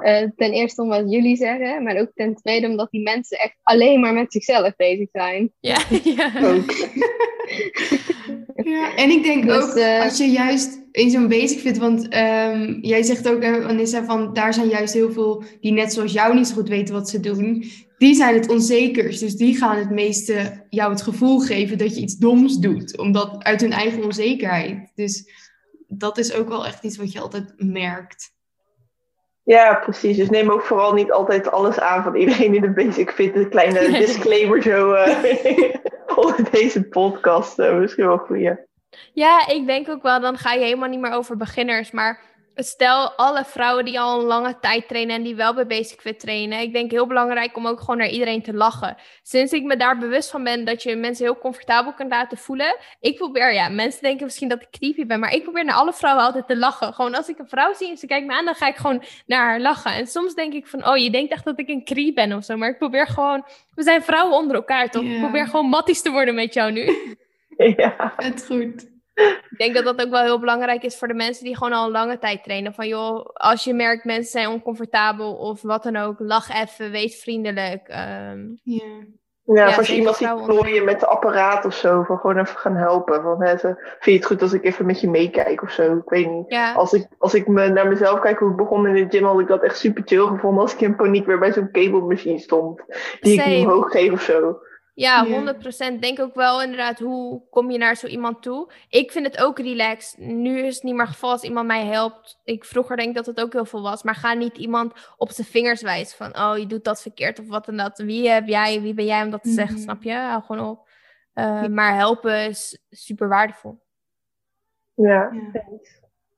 Uh, 0.03 0.31
ten 0.37 0.53
eerste 0.53 0.83
om 0.83 0.89
wat 0.89 1.11
jullie 1.11 1.37
zeggen, 1.37 1.83
maar 1.83 1.97
ook 1.97 2.11
ten 2.15 2.35
tweede 2.35 2.67
omdat 2.67 2.91
die 2.91 3.03
mensen 3.03 3.39
echt 3.39 3.57
alleen 3.63 4.01
maar 4.01 4.15
met 4.15 4.33
zichzelf 4.33 4.77
bezig 4.77 5.09
zijn. 5.13 5.53
Ja, 5.61 5.79
ja. 6.17 6.31
ja 8.57 8.97
en 8.97 9.11
ik 9.11 9.23
denk 9.23 9.47
dus, 9.47 9.63
ook, 9.63 9.77
uh, 9.77 10.03
als 10.03 10.19
je 10.19 10.31
juist 10.31 10.83
in 10.93 11.11
zo'n 11.11 11.29
basic 11.29 11.59
fit, 11.59 11.79
want 11.79 12.09
ehm, 12.09 12.79
jij 12.81 13.03
zegt 13.03 13.29
ook, 13.29 13.43
uh, 13.43 13.67
Anissa, 13.67 14.05
van 14.05 14.33
daar 14.33 14.55
zijn 14.55 14.69
juist 14.69 14.95
heel 14.95 15.13
veel 15.13 15.45
die 15.61 15.73
net 15.73 15.93
zoals 15.93 16.13
jou 16.13 16.35
niet 16.35 16.47
zo 16.47 16.55
goed 16.55 16.69
weten 16.69 16.95
wat 16.95 17.09
ze 17.09 17.21
doen. 17.21 17.65
Die 17.99 18.15
zijn 18.15 18.35
het 18.35 18.49
onzekers, 18.49 19.19
dus 19.19 19.37
die 19.37 19.57
gaan 19.57 19.77
het 19.77 19.91
meeste 19.91 20.67
jou 20.71 20.91
het 20.91 21.03
gevoel 21.03 21.39
geven 21.39 21.79
dat 21.79 21.95
je 21.95 22.03
iets 22.03 22.17
doms 22.17 22.59
doet, 22.59 22.99
omdat 22.99 23.43
uit 23.43 23.61
hun 23.61 23.73
eigen 23.73 24.05
onzekerheid. 24.05 24.93
Dus 24.95 25.31
dat 25.89 26.19
is 26.19 26.33
ook 26.33 26.49
wel 26.49 26.67
echt 26.67 26.85
iets 26.85 26.97
wat 26.97 27.13
je 27.13 27.21
altijd 27.21 27.55
merkt. 27.57 28.34
Ja, 29.45 29.75
precies. 29.75 30.17
Dus 30.17 30.31
neem 30.31 30.51
ook 30.51 30.63
vooral 30.63 30.93
niet 30.93 31.13
altijd 31.13 31.51
alles 31.51 31.81
aan 31.81 32.03
van 32.03 32.17
iedereen 32.17 32.55
in 32.55 32.61
de 32.61 32.71
basic 32.73 33.11
fit. 33.11 33.37
Een 33.37 33.49
kleine 33.49 33.91
disclaimer 33.99 34.63
zo 34.63 34.93
uh, 34.93 35.25
onder 36.25 36.51
deze 36.51 36.83
podcast. 36.83 37.59
Uh, 37.59 37.77
misschien 37.77 38.07
wel 38.07 38.19
goeie. 38.19 38.57
Ja, 39.13 39.49
ik 39.49 39.67
denk 39.67 39.89
ook 39.89 40.03
wel, 40.03 40.21
dan 40.21 40.37
ga 40.37 40.53
je 40.53 40.65
helemaal 40.65 40.89
niet 40.89 41.01
meer 41.01 41.13
over 41.13 41.37
beginners. 41.37 41.91
Maar 41.91 42.21
stel 42.55 43.13
alle 43.13 43.45
vrouwen 43.45 43.85
die 43.85 44.01
al 44.01 44.21
een 44.21 44.27
lange 44.27 44.59
tijd 44.61 44.89
trainen 44.89 45.17
en 45.17 45.23
die 45.23 45.35
wel 45.35 45.55
bij 45.55 45.67
Basic 45.67 46.01
Fit 46.01 46.21
trainen. 46.21 46.61
Ik 46.61 46.73
denk 46.73 46.91
heel 46.91 47.07
belangrijk 47.07 47.57
om 47.57 47.67
ook 47.67 47.81
gewoon 47.81 47.97
naar 47.97 48.09
iedereen 48.09 48.43
te 48.43 48.55
lachen. 48.55 48.97
Sinds 49.23 49.53
ik 49.53 49.63
me 49.63 49.77
daar 49.77 49.99
bewust 49.99 50.31
van 50.31 50.45
ben 50.45 50.65
dat 50.65 50.83
je 50.83 50.97
mensen 50.97 51.25
heel 51.25 51.39
comfortabel 51.39 51.93
kunt 51.93 52.11
laten 52.11 52.39
voelen. 52.39 52.77
Ik 53.01 53.17
probeer, 53.17 53.53
ja, 53.53 53.69
mensen 53.69 54.03
denken 54.03 54.25
misschien 54.25 54.49
dat 54.49 54.63
ik 54.63 54.71
creepy 54.71 55.07
ben, 55.07 55.21
maar 55.21 55.33
ik 55.33 55.43
probeer 55.43 55.65
naar 55.65 55.75
alle 55.75 55.93
vrouwen 55.93 56.25
altijd 56.25 56.47
te 56.47 56.57
lachen. 56.57 56.95
Gewoon 56.95 57.15
als 57.15 57.29
ik 57.29 57.39
een 57.39 57.49
vrouw 57.49 57.75
zie 57.75 57.91
en 57.91 57.97
ze 57.97 58.07
kijkt 58.07 58.27
me 58.27 58.33
aan, 58.33 58.45
dan 58.45 58.55
ga 58.55 58.69
ik 58.69 58.77
gewoon 58.77 59.03
naar 59.27 59.45
haar 59.45 59.61
lachen. 59.61 59.93
En 59.93 60.07
soms 60.07 60.35
denk 60.35 60.53
ik 60.53 60.67
van, 60.67 60.89
oh, 60.89 60.97
je 60.97 61.11
denkt 61.11 61.33
echt 61.33 61.45
dat 61.45 61.59
ik 61.59 61.69
een 61.69 61.85
creep 61.85 62.15
ben 62.15 62.33
of 62.33 62.45
zo. 62.45 62.57
Maar 62.57 62.69
ik 62.69 62.79
probeer 62.79 63.07
gewoon, 63.07 63.45
we 63.75 63.83
zijn 63.83 64.03
vrouwen 64.03 64.37
onder 64.37 64.57
elkaar 64.57 64.91
toch? 64.91 65.05
Ik 65.05 65.19
probeer 65.19 65.47
gewoon 65.47 65.69
matties 65.69 66.03
te 66.03 66.11
worden 66.11 66.35
met 66.35 66.55
jou 66.55 66.73
nu. 66.73 66.93
Ja, 67.77 68.13
het 68.17 68.47
goed. 68.47 68.94
Ik 69.15 69.55
denk 69.59 69.75
dat 69.75 69.85
dat 69.85 70.07
ook 70.07 70.11
wel 70.11 70.23
heel 70.23 70.41
belangrijk 70.41 70.83
is 70.83 70.99
voor 70.99 71.09
de 71.09 71.15
mensen 71.15 71.45
die 71.45 71.57
gewoon 71.57 71.73
al 71.73 71.85
een 71.85 71.91
lange 71.91 72.19
tijd 72.19 72.43
trainen. 72.43 72.75
Van 72.75 72.89
joh, 72.89 73.27
als 73.33 73.65
je 73.65 73.75
merkt 73.75 74.05
mensen 74.05 74.31
zijn 74.31 74.49
oncomfortabel 74.49 75.35
of 75.35 75.63
wat 75.63 75.83
dan 75.83 75.97
ook, 75.97 76.19
lach 76.19 76.63
even, 76.63 76.91
wees 76.91 77.21
vriendelijk. 77.23 77.89
Um, 77.89 78.61
ja. 78.63 78.85
Ja, 79.47 79.77
als 79.77 79.87
je 79.87 79.97
iemand 79.97 80.17
ziet 80.17 80.45
plooien 80.45 80.85
met 80.85 81.01
de 81.01 81.07
apparaat 81.07 81.65
of 81.65 81.75
zo, 81.75 82.03
van 82.03 82.19
gewoon 82.19 82.39
even 82.39 82.59
gaan 82.59 82.77
helpen. 82.77 83.23
Van, 83.23 83.43
hè, 83.43 83.57
ze, 83.57 83.75
vind 83.77 84.05
je 84.05 84.13
het 84.13 84.27
goed 84.27 84.43
als 84.43 84.53
ik 84.53 84.65
even 84.65 84.87
met 84.87 85.01
je 85.01 85.11
meekijk 85.11 85.63
of 85.63 85.71
zo? 85.71 85.97
Ik 85.97 86.09
weet 86.09 86.31
niet. 86.31 86.45
Ja. 86.49 86.73
Als, 86.73 86.93
ik, 86.93 87.07
als 87.19 87.35
ik 87.35 87.47
me 87.47 87.69
naar 87.69 87.89
mezelf 87.89 88.21
kijk 88.21 88.39
hoe 88.39 88.51
ik 88.51 88.57
begon 88.57 88.87
in 88.87 88.95
de 88.95 89.17
gym, 89.17 89.25
had 89.25 89.41
ik 89.41 89.47
dat 89.47 89.63
echt 89.63 89.79
super 89.79 90.03
chill 90.07 90.27
gevonden 90.27 90.63
als 90.63 90.75
ik 90.75 90.81
in 90.81 90.97
paniek 90.97 91.27
weer 91.27 91.39
bij 91.39 91.53
zo'n 91.53 91.71
cable 91.71 92.01
machine 92.01 92.39
stond. 92.39 92.83
Die 93.21 93.39
Same. 93.39 93.51
ik 93.51 93.57
niet 93.57 93.67
omhoog 93.67 93.91
geef 93.91 94.13
of 94.13 94.23
zo. 94.23 94.59
Ja, 94.95 95.23
Ja. 95.25 95.35
100%. 95.35 96.01
Denk 96.01 96.21
ook 96.21 96.35
wel 96.35 96.63
inderdaad, 96.63 96.99
hoe 96.99 97.49
kom 97.51 97.71
je 97.71 97.79
naar 97.79 97.97
zo 97.97 98.07
iemand 98.07 98.43
toe? 98.43 98.73
Ik 98.89 99.13
vind 99.13 99.27
het 99.27 99.39
ook 99.43 99.59
relaxed. 99.59 100.19
Nu 100.19 100.59
is 100.61 100.75
het 100.75 100.85
niet 100.85 100.95
meer 100.95 101.07
geval 101.07 101.31
als 101.31 101.43
iemand 101.43 101.67
mij 101.67 101.85
helpt. 101.87 102.41
Ik 102.45 102.65
vroeger 102.65 102.97
denk 102.97 103.15
dat 103.15 103.27
het 103.27 103.41
ook 103.41 103.53
heel 103.53 103.65
veel 103.65 103.83
was. 103.83 104.03
Maar 104.03 104.15
ga 104.15 104.33
niet 104.33 104.57
iemand 104.59 104.93
op 105.17 105.31
zijn 105.31 105.47
vingers 105.47 105.83
wijzen 105.83 106.17
van, 106.17 106.39
oh, 106.43 106.59
je 106.59 106.67
doet 106.67 106.85
dat 106.85 107.03
verkeerd 107.03 107.39
of 107.39 107.49
wat 107.49 107.69
en 107.69 107.77
dat. 107.77 107.99
Wie 107.99 108.29
heb 108.29 108.47
jij, 108.47 108.81
wie 108.81 108.95
ben 108.95 109.05
jij 109.05 109.23
om 109.23 109.31
dat 109.31 109.43
te 109.43 109.51
zeggen, 109.53 109.75
Mhm. 109.75 109.83
snap 109.85 110.03
je? 110.03 110.13
Hou 110.13 110.43
gewoon 110.43 110.69
op. 110.69 110.89
Uh, 111.35 111.67
maar 111.67 111.95
helpen 111.95 112.47
is 112.49 112.79
super 112.91 113.29
waardevol. 113.29 113.83
Ja, 114.95 115.31
Ja. 115.33 115.63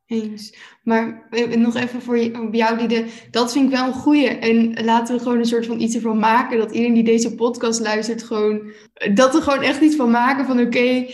Eens. 0.07 0.57
Maar 0.83 1.27
eh, 1.31 1.49
nog 1.57 1.75
even 1.75 2.03
voor 2.03 2.19
jou, 2.51 2.79
die 2.79 2.89
de, 2.89 3.07
dat 3.31 3.53
vind 3.53 3.65
ik 3.73 3.77
wel 3.79 3.87
een 3.87 3.93
goeie. 3.93 4.29
En 4.29 4.85
laten 4.85 5.17
we 5.17 5.23
gewoon 5.23 5.39
een 5.39 5.45
soort 5.47 5.67
van 5.67 5.81
iets 5.81 5.95
ervan 5.95 6.19
maken. 6.19 6.59
Dat 6.59 6.71
iedereen 6.71 6.95
die 6.95 7.03
deze 7.05 7.35
podcast 7.35 7.81
luistert, 7.81 8.23
gewoon. 8.23 8.73
Dat 9.15 9.33
we 9.35 9.41
gewoon 9.43 9.63
echt 9.63 9.81
iets 9.81 9.97
van 9.97 10.11
maken 10.11 10.47
van: 10.47 10.61
oké, 10.61 11.07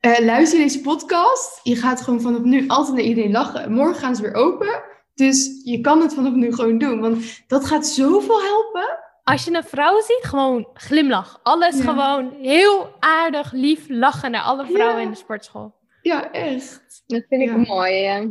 eh, 0.00 0.18
luister 0.18 0.58
deze 0.58 0.80
podcast. 0.80 1.60
Je 1.62 1.76
gaat 1.76 2.00
gewoon 2.00 2.20
vanaf 2.20 2.42
nu 2.42 2.64
altijd 2.68 2.96
naar 2.96 3.04
iedereen 3.06 3.30
lachen. 3.32 3.72
Morgen 3.72 3.94
gaan 4.00 4.16
ze 4.16 4.22
weer 4.22 4.34
open. 4.34 4.82
Dus 5.14 5.60
je 5.64 5.80
kan 5.80 6.00
het 6.00 6.14
vanaf 6.14 6.32
nu 6.32 6.52
gewoon 6.54 6.78
doen. 6.78 7.00
Want 7.00 7.42
dat 7.46 7.64
gaat 7.66 7.86
zoveel 7.86 8.40
helpen. 8.42 8.98
Als 9.24 9.44
je 9.44 9.54
een 9.54 9.64
vrouw 9.64 10.00
ziet, 10.00 10.20
gewoon 10.24 10.68
glimlach. 10.74 11.40
Alles 11.42 11.76
Ja. 11.76 11.82
gewoon 11.84 12.32
heel 12.40 12.94
aardig, 13.00 13.52
lief 13.52 13.84
lachen 13.88 14.30
naar 14.30 14.42
alle 14.42 14.66
vrouwen 14.66 14.96
Ja. 14.98 15.02
in 15.02 15.10
de 15.10 15.16
sportschool. 15.16 15.74
Ja, 16.02 16.30
echt. 16.32 17.02
Dat 17.06 17.24
vind 17.28 17.42
ik 17.42 17.48
Ja. 17.48 17.56
mooi, 17.56 17.92
ja. 17.92 18.30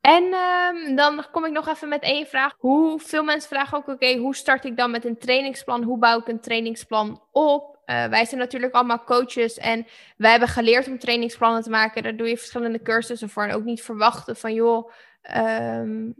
En 0.00 0.32
ehm, 0.32 0.94
dan 0.96 1.24
kom 1.32 1.44
ik 1.44 1.52
nog 1.52 1.68
even 1.68 1.88
met 1.88 2.02
één 2.02 2.26
vraag. 2.26 2.54
Hoe 2.58 3.00
veel 3.00 3.24
mensen 3.24 3.48
vragen 3.48 3.78
ook, 3.78 3.88
oké, 3.88 4.16
hoe 4.16 4.34
start 4.34 4.64
ik 4.64 4.76
dan 4.76 4.90
met 4.90 5.04
een 5.04 5.18
trainingsplan? 5.18 5.82
Hoe 5.82 5.98
bouw 5.98 6.18
ik 6.18 6.28
een 6.28 6.40
trainingsplan 6.40 7.22
op? 7.32 7.80
Eh, 7.84 8.06
wij 8.06 8.24
zijn 8.24 8.40
natuurlijk 8.40 8.74
allemaal 8.74 9.04
coaches 9.04 9.58
en 9.58 9.86
wij 10.16 10.30
hebben 10.30 10.48
geleerd 10.48 10.88
om 10.88 10.98
trainingsplannen 10.98 11.62
te 11.62 11.70
maken. 11.70 12.02
Daar 12.02 12.16
doe 12.16 12.28
je 12.28 12.36
verschillende 12.38 12.82
cursussen 12.82 13.28
voor. 13.28 13.42
En 13.42 13.54
ook 13.54 13.64
niet 13.64 13.82
verwachten 13.82 14.36
van, 14.36 14.54
joh, 14.54 14.90
ehm, 15.22 16.12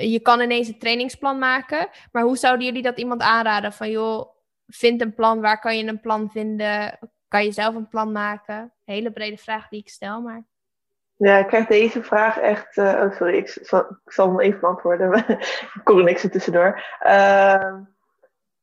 je 0.00 0.20
kan 0.22 0.40
ineens 0.40 0.68
een 0.68 0.78
trainingsplan 0.78 1.38
maken. 1.38 1.88
Maar 2.12 2.22
hoe 2.22 2.36
zouden 2.36 2.66
jullie 2.66 2.82
dat 2.82 2.98
iemand 2.98 3.20
aanraden? 3.22 3.72
Van, 3.72 3.90
joh, 3.90 4.28
vind 4.66 5.00
een 5.00 5.14
plan. 5.14 5.40
Waar 5.40 5.60
kan 5.60 5.78
je 5.78 5.84
een 5.84 6.00
plan 6.00 6.30
vinden? 6.30 6.98
Kan 7.28 7.44
je 7.44 7.52
zelf 7.52 7.74
een 7.74 7.88
plan 7.88 8.12
maken? 8.12 8.72
Hele 8.84 9.12
brede 9.12 9.36
vraag 9.36 9.68
die 9.68 9.80
ik 9.80 9.88
stel, 9.88 10.20
maar... 10.20 10.44
Ja, 11.16 11.38
ik 11.38 11.46
krijg 11.46 11.66
deze 11.66 12.02
vraag 12.02 12.38
echt. 12.38 12.76
eh, 12.76 12.84
oh, 12.84 13.16
sorry, 13.16 13.36
ik 13.36 13.58
zal, 13.62 13.80
ik 13.80 14.12
zal 14.12 14.28
hem 14.28 14.40
even 14.40 14.60
beantwoorden. 14.60 15.12
ik 15.76 15.80
kon 15.84 15.98
er 15.98 16.04
niks 16.04 16.22
er 16.22 16.30
tussendoor. 16.30 16.84
Ehm, 16.98 17.76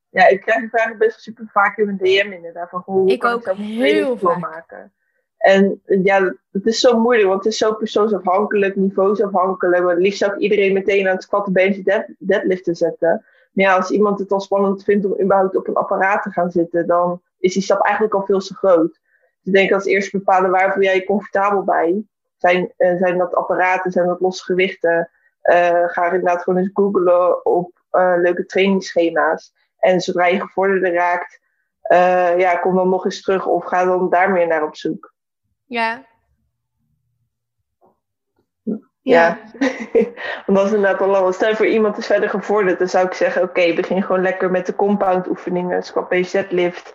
ja, 0.10 0.28
ik 0.28 0.42
krijg 0.42 0.60
die 0.60 0.70
vraag 0.70 0.98
best 0.98 1.12
wel 1.12 1.20
super 1.20 1.48
vaak 1.52 1.78
in 1.78 1.86
mijn 1.86 1.98
DM 1.98 2.32
inderdaad. 2.32 2.70
Van 2.70 2.82
hoe 2.86 3.10
Ik 3.10 3.20
kan 3.20 3.32
ook, 3.32 3.40
ik 3.40 3.46
zelf 3.46 3.58
een 3.58 3.64
heel 3.64 4.18
vaak. 4.18 4.40
maken? 4.40 4.94
En 5.38 5.82
ja, 6.04 6.36
het 6.52 6.66
is 6.66 6.80
zo 6.80 7.00
moeilijk, 7.00 7.28
want 7.28 7.44
het 7.44 7.54
is 7.54 7.60
zo 7.60 7.74
persoonsafhankelijk, 7.74 8.76
niveausafhankelijk. 8.76 9.78
Want 9.82 9.94
het 9.94 10.04
liefst 10.04 10.20
zou 10.20 10.34
ik 10.34 10.40
iedereen 10.40 10.74
meteen 10.74 11.08
aan 11.08 11.14
het 11.14 11.24
squatten, 11.24 11.54
bench, 11.54 11.76
dead, 11.84 12.06
deadliften 12.18 12.76
zetten. 12.76 13.26
Maar 13.52 13.66
ja, 13.66 13.76
als 13.76 13.92
iemand 13.92 14.20
het 14.20 14.32
al 14.32 14.40
spannend 14.40 14.84
vindt 14.84 15.06
om 15.06 15.22
überhaupt 15.22 15.56
op 15.56 15.68
een 15.68 15.76
apparaat 15.76 16.24
te 16.24 16.32
gaan 16.32 16.52
zitten, 16.52 16.88
dan 16.88 17.22
is 17.40 17.54
die 17.54 17.64
stap 17.64 17.82
eigenlijk 17.82 18.16
al 18.16 18.26
veel 18.26 18.40
te 18.40 18.56
groot. 18.56 18.92
Dus 18.92 19.00
ik 19.44 19.54
denk 19.54 19.72
als 19.72 19.86
eerst 19.86 20.12
bepalen 20.12 20.52
waar 20.52 20.74
voel 20.74 20.84
jij 20.84 20.96
je 20.96 21.06
comfortabel 21.06 21.64
bij. 21.64 22.04
Zijn, 22.38 22.74
eh, 22.78 22.98
zijn 22.98 23.18
dat 23.18 23.36
apparaten, 23.36 23.92
zijn 23.92 24.08
dat 24.08 24.20
losse 24.20 24.44
gewichten? 24.44 25.10
Eh, 25.42 25.84
ga 25.86 26.06
inderdaad 26.06 26.44
gewoon 26.44 26.60
eens 26.60 26.70
googlen 26.74 27.46
op 27.46 27.84
eh, 27.90 28.14
leuke 28.18 28.46
trainingsschema's. 28.46 29.54
En 29.78 30.02
zodra 30.02 30.26
je 30.26 30.40
gevorderde 30.40 30.90
raakt, 30.90 31.40
ja, 32.38 32.56
kom 32.56 32.76
dan 32.76 32.90
nog 32.90 33.06
eens 33.06 33.22
terug 33.22 33.46
of 33.46 33.66
ga 33.66 33.86
dan 33.86 34.10
daar 34.10 34.32
meer 34.32 34.48
naar 34.48 34.64
op 34.64 34.76
zoek. 34.76 35.14
Ja, 35.66 36.06
Ja, 39.06 39.40
want 40.46 40.58
dat 40.58 40.66
is 40.66 40.74
inderdaad 40.74 41.00
wel 41.00 41.08
lastig. 41.08 41.34
Stel 41.34 41.56
voor 41.56 41.66
iemand 41.66 41.98
is 41.98 42.06
verder 42.06 42.30
gevorderd, 42.30 42.80
dan 42.80 42.88
zou 42.88 43.06
ik 43.06 43.14
zeggen: 43.14 43.42
Oké, 43.44 43.74
begin 43.74 44.04
gewoon 44.04 44.22
lekker 44.22 44.52
met 44.52 44.66
de 44.66 44.76
compound 44.76 45.28
oefeningen, 45.28 45.84
squat, 45.84 46.10
bench, 46.10 46.30
deadlift. 46.30 46.94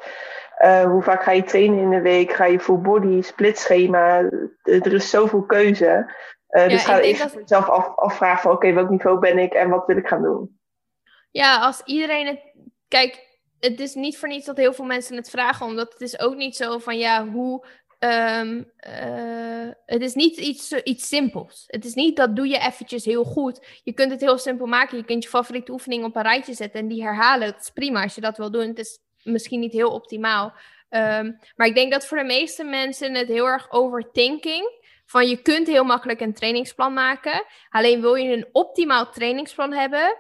Eh, 0.61 0.85
hoe 0.85 1.03
vaak 1.03 1.23
ga 1.23 1.31
je 1.33 1.43
trainen 1.43 1.79
in 1.79 1.91
de 1.91 2.01
week? 2.01 2.33
Ga 2.33 2.45
je 2.45 2.61
full 2.61 2.79
body, 2.79 3.23
split 3.23 3.59
schema? 3.59 4.19
Eh, 4.63 4.85
Er 4.87 4.93
is 4.93 5.11
zoveel 5.11 5.43
keuze. 5.43 6.15
Eh, 6.47 6.65
dus 6.65 6.73
ik 6.73 6.79
ga 6.81 7.01
eerst 7.01 7.21
dat- 7.23 7.31
voor 7.31 7.41
jezelf 7.41 7.69
af, 7.69 7.97
afvragen: 7.97 8.41
van, 8.43 8.53
Oké, 8.53 8.73
welk 8.73 8.91
niveau 8.91 9.19
ben 9.19 9.39
ik 9.39 9.53
en 9.53 9.69
wat 9.69 9.87
wil 9.87 9.97
ik 9.97 10.07
gaan 10.09 10.23
doen? 10.23 10.59
Ja, 11.31 11.59
als 11.59 11.83
iedereen 11.85 12.27
het. 12.27 12.41
Kijk, 12.89 13.39
het 13.61 13.81
is 13.81 13.95
niet 13.95 14.19
voor 14.19 14.29
niets 14.29 14.47
dat 14.47 14.57
heel 14.57 14.73
veel 14.73 14.85
mensen 14.85 15.17
het 15.17 15.31
vragen, 15.31 15.67
omdat 15.67 15.93
het 15.93 16.01
is 16.01 16.21
ook 16.21 16.35
niet 16.37 16.57
zo 16.57 16.79
van 16.79 16.99
ja, 16.99 17.27
hoe. 17.29 17.67
ehm, 17.99 18.63
eh, 18.77 19.69
het 19.87 20.03
is 20.03 20.15
niet 20.15 20.37
iets, 20.37 20.73
iets 20.73 21.09
simpels. 21.09 21.65
Het 21.67 21.85
is 21.85 21.95
niet 21.95 22.17
dat 22.17 22.37
doe 22.37 22.49
je 22.49 22.59
eventjes 22.59 23.05
heel 23.05 23.25
goed. 23.25 23.81
Je 23.83 23.93
kunt 23.93 24.11
het 24.11 24.21
heel 24.21 24.39
simpel 24.39 24.67
maken. 24.67 24.97
Je 24.97 25.05
kunt 25.05 25.23
je 25.23 25.29
favoriete 25.29 25.73
oefening 25.73 26.05
op 26.05 26.17
een 26.17 26.23
rijtje 26.23 26.55
zetten 26.55 26.81
en 26.81 26.89
die 26.89 27.03
herhalen. 27.03 27.53
Dat 27.53 27.61
is 27.61 27.71
prima 27.71 28.03
als 28.03 28.15
je 28.15 28.21
dat 28.21 28.37
wil 28.37 28.51
doen. 28.51 28.67
Het 28.67 28.79
is 28.79 28.99
misschien 29.23 29.61
niet 29.61 29.73
heel 29.73 29.91
optimaal. 29.91 30.53
Ehm, 30.89 31.33
maar 31.57 31.67
ik 31.67 31.75
denk 31.75 31.93
dat 31.93 32.07
voor 32.07 32.19
de 32.19 32.25
meeste 32.25 32.65
mensen 32.65 33.15
het 33.15 33.29
heel 33.29 33.47
erg 33.47 33.71
overthinking. 33.71 34.79
Van 35.05 35.29
je 35.29 35.43
kunt 35.43 35.67
heel 35.67 35.85
makkelijk 35.85 36.21
een 36.21 36.35
trainingsplan 36.35 36.93
maken. 36.93 37.45
Alleen 37.69 38.01
wil 38.01 38.15
je 38.15 38.33
een 38.33 38.49
optimaal 38.53 39.11
trainingsplan 39.11 39.73
hebben, 39.73 40.17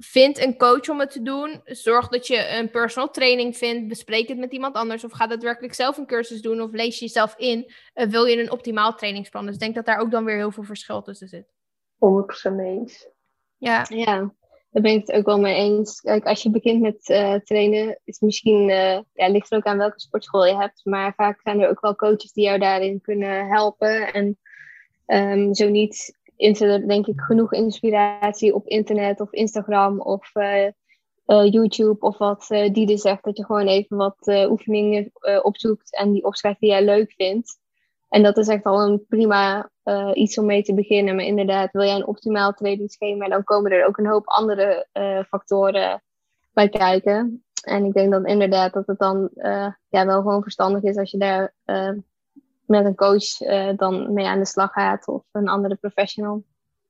Vind 0.00 0.38
een 0.38 0.56
coach 0.56 0.88
om 0.88 1.00
het 1.00 1.10
te 1.10 1.22
doen. 1.22 1.60
Zorg 1.64 2.08
dat 2.08 2.26
je 2.26 2.48
een 2.48 2.70
personal 2.70 3.10
training 3.10 3.56
vindt. 3.56 3.88
Bespreek 3.88 4.28
het 4.28 4.38
met 4.38 4.52
iemand 4.52 4.74
anders. 4.74 5.04
Of 5.04 5.12
ga 5.12 5.26
daadwerkelijk 5.26 5.74
zelf 5.74 5.96
een 5.96 6.06
cursus 6.06 6.42
doen. 6.42 6.60
Of 6.60 6.72
lees 6.72 6.98
je 6.98 7.04
jezelf 7.04 7.34
in. 7.36 7.72
Uh, 7.94 8.06
wil 8.06 8.24
je 8.24 8.42
een 8.42 8.50
optimaal 8.50 8.94
trainingsplan? 8.94 9.44
Dus 9.44 9.54
ik 9.54 9.60
denk 9.60 9.74
dat 9.74 9.84
daar 9.84 9.98
ook 9.98 10.10
dan 10.10 10.24
weer 10.24 10.36
heel 10.36 10.50
veel 10.50 10.62
verschil 10.62 11.02
tussen 11.02 11.28
zit. 11.28 11.46
100% 12.50 12.54
mee 12.54 12.78
eens. 12.78 13.08
Ja. 13.56 13.86
Ja, 13.88 14.34
daar 14.70 14.82
ben 14.82 14.92
ik 14.92 15.06
het 15.06 15.16
ook 15.16 15.26
wel 15.26 15.40
mee 15.40 15.54
eens. 15.54 16.00
Kijk, 16.00 16.26
als 16.26 16.42
je 16.42 16.50
begint 16.50 16.80
met 16.80 17.08
uh, 17.08 17.34
trainen, 17.34 18.00
is 18.04 18.20
misschien, 18.20 18.68
uh, 18.68 18.98
ja, 19.14 19.28
ligt 19.28 19.50
er 19.50 19.58
ook 19.58 19.64
aan 19.64 19.78
welke 19.78 20.00
sportschool 20.00 20.46
je 20.46 20.56
hebt. 20.56 20.80
Maar 20.84 21.14
vaak 21.14 21.40
zijn 21.42 21.60
er 21.60 21.68
ook 21.68 21.80
wel 21.80 21.96
coaches 21.96 22.32
die 22.32 22.44
jou 22.44 22.58
daarin 22.58 23.00
kunnen 23.00 23.46
helpen. 23.48 24.12
En 24.12 24.38
um, 25.06 25.54
zo 25.54 25.68
niet 25.68 26.18
is 26.36 26.60
er 26.60 26.88
denk 26.88 27.06
ik 27.06 27.20
genoeg 27.20 27.52
inspiratie 27.52 28.54
op 28.54 28.66
internet 28.66 29.20
of 29.20 29.32
Instagram 29.32 30.00
of 30.00 30.34
uh, 30.34 30.68
YouTube 31.50 32.00
of 32.00 32.18
wat 32.18 32.46
die 32.48 32.90
er 32.92 32.98
zegt. 32.98 33.24
Dat 33.24 33.36
je 33.36 33.44
gewoon 33.44 33.66
even 33.66 33.96
wat 33.96 34.46
oefeningen 34.48 35.12
opzoekt 35.42 35.96
en 35.96 36.12
die 36.12 36.24
opschrijft 36.24 36.60
die 36.60 36.68
jij 36.68 36.84
leuk 36.84 37.12
vindt. 37.12 37.58
En 38.08 38.22
dat 38.22 38.36
is 38.36 38.48
echt 38.48 38.64
al 38.64 38.80
een 38.82 39.04
prima 39.08 39.70
eh, 39.90 40.10
iets 40.12 40.38
om 40.38 40.46
mee 40.46 40.62
te 40.62 40.74
beginnen. 40.74 41.16
Maar 41.16 41.24
inderdaad, 41.24 41.72
wil 41.72 41.82
jij 41.82 41.94
een 41.94 42.06
optimaal 42.06 42.52
trainingsschema, 42.52 43.28
dan 43.28 43.44
komen 43.44 43.70
er 43.70 43.86
ook 43.86 43.98
een 43.98 44.06
hoop 44.06 44.28
andere 44.28 44.86
eh, 44.92 45.22
factoren 45.28 46.02
bij 46.52 46.68
kijken. 46.68 47.44
En 47.64 47.84
ik 47.84 47.92
denk 47.92 48.10
dan 48.10 48.26
inderdaad 48.26 48.72
dat 48.72 48.86
het 48.86 48.98
dan 48.98 49.30
ja, 49.88 50.06
wel 50.06 50.20
gewoon 50.20 50.42
verstandig 50.42 50.82
is 50.82 50.96
als 50.96 51.10
je 51.10 51.18
daar 51.18 51.54
met 52.66 52.84
een 52.84 52.94
coach 52.94 53.36
dan 53.76 54.12
mee 54.12 54.26
aan 54.26 54.38
de 54.38 54.46
slag 54.46 54.72
gaat 54.72 55.08
of 55.08 55.22
een 55.32 55.48
andere 55.48 55.74
professional. 55.74 56.42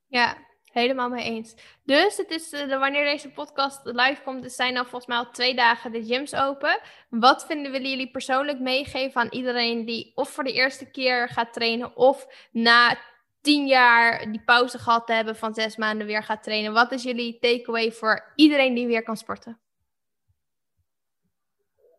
Ja, 0.07 0.37
Helemaal 0.71 1.09
mee 1.09 1.25
eens. 1.25 1.55
Dus 1.85 2.17
het 2.17 2.31
is, 2.31 2.53
uh, 2.53 2.79
wanneer 2.79 3.05
deze 3.05 3.31
podcast 3.31 3.81
live 3.85 4.23
komt, 4.25 4.45
er 4.45 4.51
zijn 4.51 4.75
dan 4.75 4.87
volgens 4.87 5.07
mij 5.07 5.17
al 5.19 5.31
twee 5.31 5.55
dagen 5.55 5.93
de 5.93 6.05
gyms 6.05 6.35
open. 6.35 6.81
Wat 7.09 7.47
vinden 7.47 7.73
jullie 7.73 8.11
persoonlijk 8.11 8.59
meegeven 8.59 9.21
aan 9.21 9.31
iedereen 9.31 9.85
die 9.85 10.13
of 10.15 10.31
voor 10.31 10.45
de 10.45 10.53
eerste 10.53 10.91
keer 10.91 11.29
gaat 11.29 11.53
trainen 11.53 11.97
of 11.97 12.27
na 12.53 12.99
tien 13.41 13.67
jaar 13.67 14.31
die 14.31 14.43
pauze 14.45 14.79
gehad 14.79 15.07
te 15.07 15.13
hebben 15.13 15.37
van 15.37 15.55
zes 15.55 15.77
maanden 15.77 16.07
weer 16.07 16.23
gaat 16.23 16.43
trainen? 16.43 16.73
Wat 16.73 16.93
is 16.93 17.03
jullie 17.03 17.39
takeaway 17.39 17.93
voor 17.93 18.33
iedereen 18.37 18.75
die 18.75 18.87
weer 18.87 19.03
kan 19.03 19.17
sporten? 19.17 19.59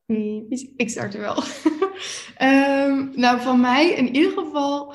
Hmm, 0.06 0.46
ik 0.76 0.90
start 0.90 1.14
er 1.14 1.20
wel. 1.20 1.44
um, 2.88 3.12
nou, 3.24 3.42
van 3.42 3.60
mij 3.60 3.90
in 3.90 4.16
ieder 4.16 4.32
geval 4.32 4.94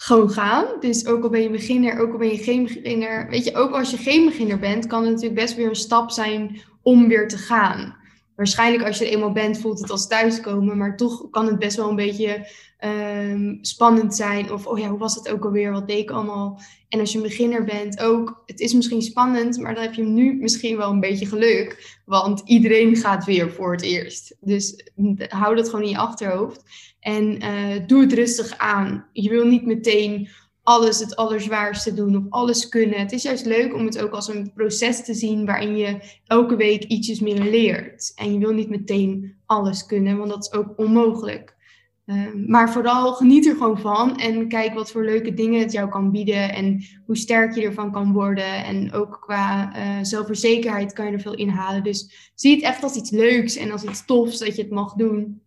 gewoon 0.00 0.30
gaan. 0.30 0.66
Dus 0.80 1.06
ook 1.06 1.22
al 1.22 1.30
ben 1.30 1.42
je 1.42 1.50
beginner, 1.50 2.00
ook 2.00 2.12
al 2.12 2.18
ben 2.18 2.28
je 2.28 2.38
geen 2.38 2.62
beginner. 2.62 3.28
Weet 3.30 3.44
je, 3.44 3.54
ook 3.54 3.72
als 3.72 3.90
je 3.90 3.96
geen 3.96 4.24
beginner 4.24 4.58
bent, 4.58 4.86
kan 4.86 5.02
het 5.02 5.10
natuurlijk 5.10 5.40
best 5.40 5.54
weer 5.54 5.68
een 5.68 5.76
stap 5.76 6.10
zijn 6.10 6.60
om 6.82 7.08
weer 7.08 7.28
te 7.28 7.38
gaan. 7.38 7.96
Waarschijnlijk 8.38 8.84
als 8.84 8.98
je 8.98 9.04
er 9.04 9.10
eenmaal 9.10 9.32
bent, 9.32 9.60
voelt 9.60 9.80
het 9.80 9.90
als 9.90 10.06
thuiskomen. 10.06 10.76
Maar 10.76 10.96
toch 10.96 11.30
kan 11.30 11.46
het 11.46 11.58
best 11.58 11.76
wel 11.76 11.88
een 11.88 11.96
beetje 11.96 12.46
um, 12.84 13.58
spannend 13.60 14.14
zijn. 14.14 14.52
Of, 14.52 14.66
oh 14.66 14.78
ja, 14.78 14.88
hoe 14.88 14.98
was 14.98 15.14
het 15.14 15.28
ook 15.28 15.44
alweer? 15.44 15.72
Wat 15.72 15.86
deed 15.86 15.98
ik 15.98 16.10
allemaal? 16.10 16.60
En 16.88 17.00
als 17.00 17.12
je 17.12 17.16
een 17.16 17.24
beginner 17.24 17.64
bent 17.64 18.00
ook, 18.00 18.42
het 18.46 18.60
is 18.60 18.72
misschien 18.74 19.02
spannend, 19.02 19.58
maar 19.58 19.74
dan 19.74 19.82
heb 19.82 19.94
je 19.94 20.02
nu 20.02 20.34
misschien 20.34 20.76
wel 20.76 20.90
een 20.90 21.00
beetje 21.00 21.26
geluk. 21.26 21.98
Want 22.04 22.42
iedereen 22.44 22.96
gaat 22.96 23.24
weer 23.24 23.52
voor 23.52 23.72
het 23.72 23.82
eerst. 23.82 24.36
Dus 24.40 24.90
hou 25.28 25.54
dat 25.54 25.68
gewoon 25.68 25.84
in 25.84 25.90
je 25.90 25.98
achterhoofd. 25.98 26.62
En 27.00 27.42
uh, 27.42 27.86
doe 27.86 28.00
het 28.00 28.12
rustig 28.12 28.58
aan. 28.58 29.06
Je 29.12 29.28
wil 29.28 29.46
niet 29.46 29.66
meteen 29.66 30.28
alles 30.68 30.98
het 30.98 31.16
allerzwaarste 31.16 31.94
doen 31.94 32.16
of 32.16 32.22
alles 32.28 32.68
kunnen. 32.68 32.98
Het 32.98 33.12
is 33.12 33.22
juist 33.22 33.46
leuk 33.46 33.74
om 33.74 33.84
het 33.84 34.02
ook 34.02 34.12
als 34.12 34.28
een 34.28 34.52
proces 34.54 35.04
te 35.04 35.14
zien 35.14 35.46
waarin 35.46 35.76
je 35.76 35.98
elke 36.26 36.56
week 36.56 36.84
ietsjes 36.84 37.20
meer 37.20 37.42
leert. 37.42 38.12
En 38.14 38.32
je 38.32 38.38
wil 38.38 38.52
niet 38.52 38.68
meteen 38.68 39.36
alles 39.46 39.86
kunnen, 39.86 40.18
want 40.18 40.30
dat 40.30 40.44
is 40.44 40.52
ook 40.52 40.72
onmogelijk. 40.76 41.56
Ehm, 42.04 42.50
maar 42.50 42.72
vooral 42.72 43.12
geniet 43.12 43.46
er 43.46 43.56
gewoon 43.56 43.78
van 43.78 44.16
en 44.16 44.48
kijk 44.48 44.74
wat 44.74 44.90
voor 44.90 45.04
leuke 45.04 45.34
dingen 45.34 45.60
het 45.60 45.72
jou 45.72 45.88
kan 45.88 46.10
bieden 46.10 46.54
en 46.54 46.84
hoe 47.06 47.16
sterk 47.16 47.54
je 47.54 47.62
ervan 47.62 47.92
kan 47.92 48.12
worden. 48.12 48.64
En 48.64 48.92
ook 48.92 49.18
qua 49.20 49.76
uh, 49.76 50.04
zelfverzekerheid 50.04 50.92
kan 50.92 51.06
je 51.06 51.12
er 51.12 51.20
veel 51.20 51.34
inhalen. 51.34 51.82
Dus 51.82 52.30
zie 52.34 52.54
het 52.54 52.62
echt 52.62 52.82
als 52.82 52.96
iets 52.96 53.10
leuks 53.10 53.56
en 53.56 53.70
als 53.70 53.84
iets 53.84 54.04
tofs 54.04 54.38
dat 54.38 54.56
je 54.56 54.62
het 54.62 54.70
mag 54.70 54.94
doen. 54.94 55.42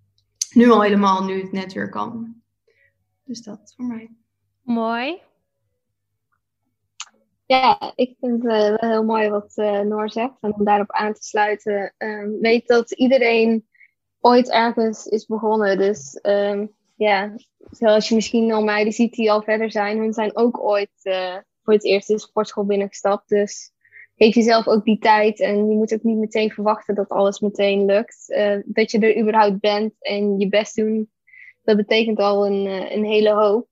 Nu 0.54 0.70
al 0.70 0.82
helemaal, 0.82 1.24
nu 1.24 1.42
het 1.42 1.52
net 1.52 1.74
weer 1.74 1.90
kan. 1.90 2.36
Dus 3.24 3.42
dat 3.42 3.74
voor 3.76 3.86
mij. 3.86 4.21
Mooi. 4.62 5.22
Ja, 7.46 7.94
ik 7.96 8.16
vind 8.20 8.32
het 8.32 8.42
wel 8.44 8.76
heel 8.90 9.04
mooi 9.04 9.30
wat 9.30 9.52
uh, 9.56 9.80
Noor 9.80 10.10
zegt. 10.10 10.34
En 10.42 10.54
om 10.54 10.66
daarop 10.66 10.92
aan 10.92 11.14
te 11.14 11.24
sluiten, 11.24 11.94
ehm, 11.98 12.30
weet 12.40 12.68
dat 12.68 12.92
iedereen 12.92 13.68
ooit 14.20 14.52
ergens 14.52 15.06
is 15.06 15.26
begonnen. 15.26 15.78
Dus 15.78 16.20
um, 16.22 16.76
ja, 16.96 17.36
zoals 17.72 18.10
je 18.10 18.16
misschien 18.16 18.52
al 18.52 18.64
meiden 18.64 18.94
ziet 18.94 19.14
die 19.14 19.32
al 19.32 19.42
verder 19.42 19.72
zijn, 19.72 19.98
hun 19.98 20.14
zijn 20.14 20.38
ook 20.38 20.64
ooit 20.64 21.00
uh, 21.04 21.38
voor 21.64 21.74
het 21.74 21.86
eerst 21.86 22.10
in 22.10 22.16
de 22.16 22.22
sportschool 22.22 22.66
binnengestapt. 22.66 23.30
Dus 23.30 23.72
geef 24.16 24.36
jezelf 24.36 24.68
ook 24.68 24.86
die 24.86 25.00
tijd 25.00 25.40
en 25.40 25.70
je 25.70 25.76
moet 25.76 25.94
ook 25.94 26.04
niet 26.04 26.18
meteen 26.18 26.52
verwachten 26.52 26.96
dat 26.96 27.10
alles 27.10 27.40
meteen 27.40 27.86
lukt. 27.86 28.26
Dat 28.66 28.92
je 28.92 29.00
er 29.00 29.20
überhaupt 29.20 29.60
bent 29.60 29.94
en 30.00 30.40
je 30.40 30.50
best 30.50 30.76
doen, 30.76 31.12
dat 31.64 31.78
betekent 31.78 32.20
al 32.20 32.46
een, 32.46 32.66
een 32.94 33.06
hele 33.06 33.34
hoop. 33.34 33.71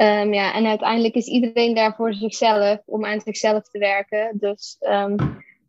Um, 0.00 0.32
ja, 0.34 0.54
en 0.54 0.66
uiteindelijk 0.66 1.14
is 1.14 1.26
iedereen 1.26 1.74
daar 1.74 1.94
voor 1.94 2.14
zichzelf, 2.14 2.82
om 2.84 3.04
aan 3.04 3.20
zichzelf 3.20 3.62
te 3.62 3.78
werken. 3.78 4.30
Dus 4.32 4.76
um, 4.80 5.16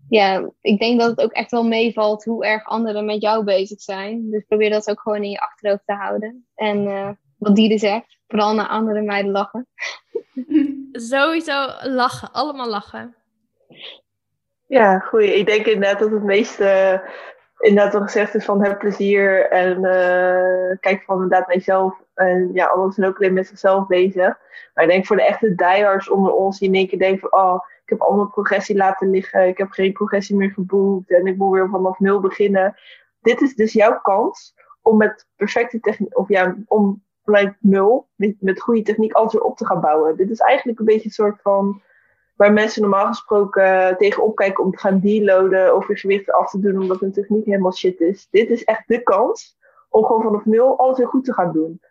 ja, 0.09 0.49
ik 0.61 0.79
denk 0.79 0.99
dat 0.99 1.09
het 1.09 1.21
ook 1.21 1.31
echt 1.31 1.51
wel 1.51 1.63
meevalt 1.63 2.23
hoe 2.23 2.45
erg 2.45 2.65
anderen 2.65 3.05
met 3.05 3.21
jou 3.21 3.43
bezig 3.43 3.81
zijn. 3.81 4.29
Dus 4.29 4.43
probeer 4.47 4.69
dat 4.69 4.89
ook 4.89 5.01
gewoon 5.01 5.23
in 5.23 5.29
je 5.29 5.39
achterhoofd 5.39 5.85
te 5.85 5.93
houden. 5.93 6.45
En 6.55 6.85
uh, 6.85 7.09
wat 7.37 7.55
Diede 7.55 7.77
zegt, 7.77 8.19
vooral 8.27 8.53
naar 8.55 8.67
andere 8.67 9.01
meiden 9.01 9.31
lachen. 9.31 9.67
Sowieso 10.91 11.67
lachen, 11.83 12.31
allemaal 12.31 12.69
lachen. 12.69 13.15
Ja, 14.67 14.99
goeie. 14.99 15.35
Ik 15.35 15.45
denk 15.45 15.65
inderdaad 15.65 15.99
dat 15.99 16.11
het 16.11 16.23
meeste 16.23 17.01
inderdaad 17.59 17.93
wat 17.93 18.03
gezegd 18.03 18.35
is 18.35 18.45
van 18.45 18.63
heb 18.63 18.79
plezier 18.79 19.49
en 19.49 19.77
uh, 19.77 20.79
kijk 20.79 21.03
van 21.03 21.15
inderdaad 21.15 21.47
naar 21.47 21.55
jezelf. 21.55 21.93
En 22.13 22.49
ja, 22.53 22.65
anderen 22.65 22.93
zijn 22.93 23.07
ook 23.07 23.17
alleen 23.17 23.33
met 23.33 23.47
zichzelf 23.47 23.87
bezig. 23.87 24.39
Maar 24.73 24.83
ik 24.83 24.89
denk 24.89 25.05
voor 25.05 25.15
de 25.15 25.25
echte 25.25 25.55
diehards 25.55 26.09
onder 26.09 26.33
ons 26.33 26.59
die 26.59 26.67
in 26.67 26.75
één 26.75 26.87
keer 26.87 26.99
denken 26.99 27.29
van 27.29 27.41
oh, 27.41 27.55
ik 27.83 27.89
heb 27.89 28.01
allemaal 28.01 28.29
progressie 28.29 28.75
laten 28.75 29.09
liggen. 29.09 29.47
Ik 29.47 29.57
heb 29.57 29.71
geen 29.71 29.93
progressie 29.93 30.35
meer 30.35 30.51
geboekt. 30.51 31.11
En 31.11 31.27
ik 31.27 31.37
moet 31.37 31.53
weer 31.53 31.69
vanaf 31.69 31.99
nul 31.99 32.19
beginnen. 32.19 32.75
Dit 33.21 33.41
is 33.41 33.55
dus 33.55 33.73
jouw 33.73 33.99
kans 34.01 34.55
om 34.81 34.97
met 34.97 35.27
perfecte 35.35 35.79
techniek, 35.79 36.17
of 36.17 36.27
ja, 36.27 36.55
om 36.67 37.03
vanuit 37.23 37.55
nul, 37.59 38.07
met, 38.15 38.61
goede 38.61 38.81
techniek, 38.81 39.13
alles 39.13 39.33
weer 39.33 39.41
op 39.41 39.57
te 39.57 39.65
gaan 39.65 39.81
bouwen. 39.81 40.17
Dit 40.17 40.29
is 40.29 40.39
eigenlijk 40.39 40.79
een 40.79 40.85
beetje 40.85 41.05
een 41.05 41.11
soort 41.11 41.41
van 41.41 41.81
waar 42.35 42.53
mensen 42.53 42.81
normaal 42.81 43.07
gesproken 43.07 43.97
tegenop 43.97 44.35
kijken 44.35 44.63
om 44.63 44.71
te 44.71 44.77
gaan 44.77 44.99
deloaden 44.99 45.75
of 45.75 45.87
je 45.87 45.95
gewicht 45.95 46.31
af 46.31 46.49
te 46.49 46.59
doen 46.59 46.81
omdat 46.81 46.99
hun 46.99 47.11
techniek 47.11 47.45
helemaal 47.45 47.73
shit 47.73 47.99
is. 47.99 48.27
Dit 48.31 48.49
is 48.49 48.63
echt 48.63 48.87
de 48.87 49.03
kans 49.03 49.57
om 49.89 50.05
gewoon 50.05 50.21
vanaf 50.21 50.45
nul 50.45 50.77
alles 50.77 50.97
weer 50.97 51.07
goed 51.07 51.25
te 51.25 51.33
gaan 51.33 51.51
doen. 51.51 51.81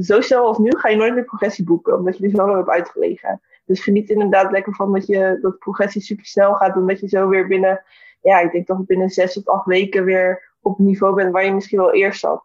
Zo 0.00 0.20
snel 0.20 0.46
als 0.46 0.58
nu 0.58 0.70
ga 0.76 0.88
je 0.88 0.96
nooit 0.96 1.14
meer 1.14 1.24
progressie 1.24 1.64
boeken, 1.64 1.96
omdat 1.96 2.18
je 2.18 2.24
er 2.24 2.30
zo 2.30 2.36
lang 2.36 2.54
hebt 2.54 2.68
uitgelegen. 2.68 3.40
Dus 3.64 3.82
geniet 3.82 4.10
inderdaad 4.10 4.50
lekker 4.50 4.74
van 4.74 4.92
dat, 4.92 5.06
je, 5.06 5.38
dat 5.42 5.58
progressie 5.58 6.00
super 6.00 6.24
snel 6.24 6.54
gaat. 6.54 6.76
Omdat 6.76 7.00
je 7.00 7.08
zo 7.08 7.28
weer 7.28 7.46
binnen, 7.46 7.82
ja, 8.22 8.40
ik 8.40 8.52
denk 8.52 8.66
toch 8.66 8.84
binnen 8.84 9.08
zes 9.08 9.32
tot 9.32 9.48
acht 9.48 9.66
weken 9.66 10.04
weer 10.04 10.54
op 10.60 10.76
het 10.76 10.86
niveau 10.86 11.14
bent 11.14 11.32
waar 11.32 11.44
je 11.44 11.52
misschien 11.52 11.78
wel 11.78 11.92
eerst 11.92 12.20
zat. 12.20 12.44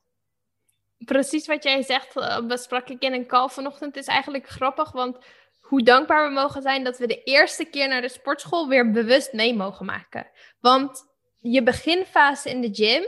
Precies 0.97 1.47
wat 1.47 1.63
jij 1.63 1.81
zegt, 1.83 2.15
eh, 2.15 2.45
besprak 2.45 2.89
ik 2.89 3.01
in 3.01 3.13
een 3.13 3.27
call 3.27 3.49
vanochtend. 3.49 3.95
is 3.95 4.07
eigenlijk 4.07 4.47
grappig, 4.47 4.91
want 4.91 5.17
hoe 5.61 5.83
dankbaar 5.83 6.27
we 6.27 6.33
mogen 6.33 6.61
zijn 6.61 6.83
dat 6.83 6.97
we 6.97 7.07
de 7.07 7.23
eerste 7.23 7.65
keer 7.65 7.87
naar 7.87 8.01
de 8.01 8.09
sportschool 8.09 8.67
weer 8.67 8.91
bewust 8.91 9.33
mee 9.33 9.55
mogen 9.55 9.85
maken. 9.85 10.27
Want 10.59 11.05
je 11.37 11.63
beginfase 11.63 12.49
in 12.49 12.61
de 12.61 12.69
gym 12.71 13.07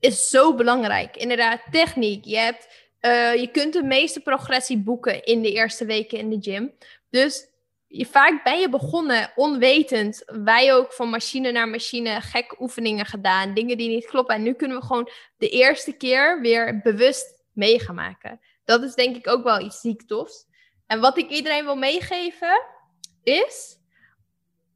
is 0.00 0.28
zo 0.28 0.54
belangrijk. 0.54 1.16
Inderdaad, 1.16 1.60
techniek. 1.70 2.24
Je, 2.24 2.36
hebt, 2.36 2.87
uh, 3.00 3.34
je 3.34 3.48
kunt 3.50 3.72
de 3.72 3.82
meeste 3.82 4.20
progressie 4.20 4.78
boeken 4.78 5.24
in 5.24 5.42
de 5.42 5.52
eerste 5.52 5.84
weken 5.84 6.18
in 6.18 6.30
de 6.30 6.50
gym. 6.50 6.72
Dus 7.10 7.46
je, 7.86 8.06
vaak 8.06 8.44
ben 8.44 8.60
je 8.60 8.68
begonnen 8.68 9.32
onwetend. 9.34 10.22
Wij 10.26 10.74
ook 10.74 10.92
van 10.92 11.10
machine 11.10 11.52
naar 11.52 11.68
machine 11.68 12.20
gekke 12.20 12.56
oefeningen 12.60 13.06
gedaan. 13.06 13.54
Dingen 13.54 13.76
die 13.76 13.88
niet 13.88 14.06
kloppen. 14.06 14.34
En 14.34 14.42
nu 14.42 14.52
kunnen 14.52 14.78
we 14.78 14.84
gewoon 14.84 15.10
de 15.36 15.48
eerste 15.48 15.92
keer 15.92 16.40
weer 16.40 16.80
bewust 16.82 17.44
mee 17.52 17.80
gaan 17.80 17.94
maken. 17.94 18.40
Dat 18.64 18.82
is 18.82 18.94
denk 18.94 19.16
ik 19.16 19.28
ook 19.28 19.44
wel 19.44 19.60
iets 19.60 19.80
ziek 19.80 20.02
tofs. 20.02 20.46
En 20.86 21.00
wat 21.00 21.18
ik 21.18 21.30
iedereen 21.30 21.64
wil 21.64 21.76
meegeven 21.76 22.62
is... 23.22 23.76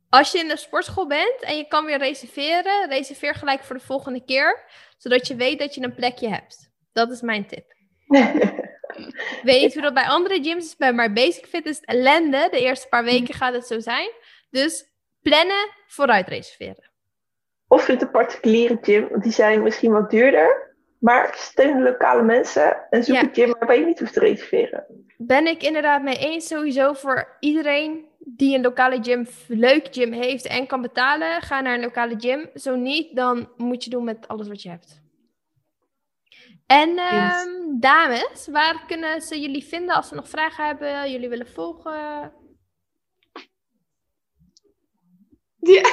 Als 0.08 0.32
je 0.32 0.38
in 0.38 0.48
de 0.48 0.56
sportschool 0.56 1.06
bent 1.06 1.40
en 1.40 1.56
je 1.56 1.68
kan 1.68 1.84
weer 1.84 1.98
reserveren, 1.98 2.88
reserveer 2.88 3.34
gelijk 3.34 3.64
voor 3.64 3.76
de 3.76 3.84
volgende 3.84 4.24
keer, 4.24 4.64
zodat 4.96 5.26
je 5.26 5.34
weet 5.34 5.58
dat 5.58 5.74
je 5.74 5.82
een 5.82 5.94
plekje 5.94 6.28
hebt. 6.28 6.70
Dat 6.92 7.10
is 7.10 7.20
mijn 7.20 7.46
tip. 7.46 7.74
Ik 8.12 9.40
weet 9.42 9.60
niet 9.60 9.72
hoe 9.72 9.82
dat 9.82 9.94
bij 9.94 10.06
andere 10.06 10.42
gyms 10.42 10.64
is, 10.64 10.92
maar 10.92 11.12
Basic 11.12 11.46
Fit 11.46 11.66
is 11.66 11.80
ellende. 11.80 12.48
De 12.50 12.60
eerste 12.60 12.88
paar 12.88 13.04
weken 13.04 13.34
gaat 13.34 13.54
het 13.54 13.66
zo 13.66 13.80
zijn. 13.80 14.10
Dus 14.50 14.84
plannen, 15.22 15.68
vooruit 15.86 16.28
reserveren. 16.28 16.90
Of 17.68 17.84
vind 17.84 18.02
een 18.02 18.10
particuliere 18.10 18.78
gym, 18.80 19.08
want 19.08 19.22
die 19.22 19.32
zijn 19.32 19.62
misschien 19.62 19.92
wat 19.92 20.10
duurder. 20.10 20.70
Maar 20.98 21.34
steun 21.36 21.82
lokale 21.82 22.22
mensen 22.22 22.86
en 22.90 23.04
zoek 23.04 23.16
een 23.16 23.30
gym 23.32 23.50
waarbij 23.58 23.78
je 23.78 23.84
niet 23.84 23.98
hoeft 23.98 24.12
te 24.12 24.20
reserveren. 24.20 24.84
Ben 25.16 25.46
ik 25.46 25.62
inderdaad 25.62 26.02
mee 26.02 26.16
eens. 26.16 26.46
Sowieso 26.46 26.92
voor 26.92 27.36
iedereen 27.40 28.06
die 28.18 28.54
een 28.54 28.62
lokale 28.62 28.98
gym, 29.02 29.26
leuk 29.48 29.88
gym 29.90 30.12
heeft 30.12 30.46
en 30.46 30.66
kan 30.66 30.82
betalen, 30.82 31.42
ga 31.42 31.60
naar 31.60 31.74
een 31.74 31.80
lokale 31.80 32.14
gym. 32.18 32.50
Zo 32.54 32.74
niet, 32.76 33.16
dan 33.16 33.48
moet 33.56 33.84
je 33.84 33.90
doen 33.90 34.04
met 34.04 34.28
alles 34.28 34.48
wat 34.48 34.62
je 34.62 34.68
hebt. 34.68 35.01
En 36.66 36.88
um, 36.88 37.80
dames, 37.80 38.46
waar 38.46 38.84
kunnen 38.86 39.20
ze 39.20 39.40
jullie 39.40 39.64
vinden 39.64 39.94
als 39.94 40.08
ze 40.08 40.14
nog 40.14 40.28
vragen 40.28 40.66
hebben, 40.66 41.10
jullie 41.10 41.28
willen 41.28 41.48
volgen? 41.48 42.32
Ja, 45.58 45.90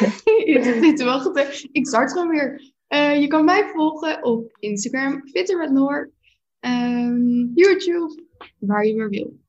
zit 0.62 0.98
te 0.98 1.04
wachten. 1.04 1.70
Ik 1.72 1.88
start 1.88 2.12
gewoon 2.12 2.30
weer. 2.30 2.74
Uh, 2.90 3.20
je 3.20 3.28
kan 3.28 3.46
mij 3.46 3.68
volgen 3.68 4.24
op 4.24 4.58
Instagram, 4.60 5.28
Fitter 5.28 5.58
met 5.58 5.72
Noor, 5.72 6.12
um, 6.60 7.52
YouTube, 7.56 8.24
waar 8.60 8.86
je 8.86 8.96
maar 8.96 9.10
wil. 9.10 9.40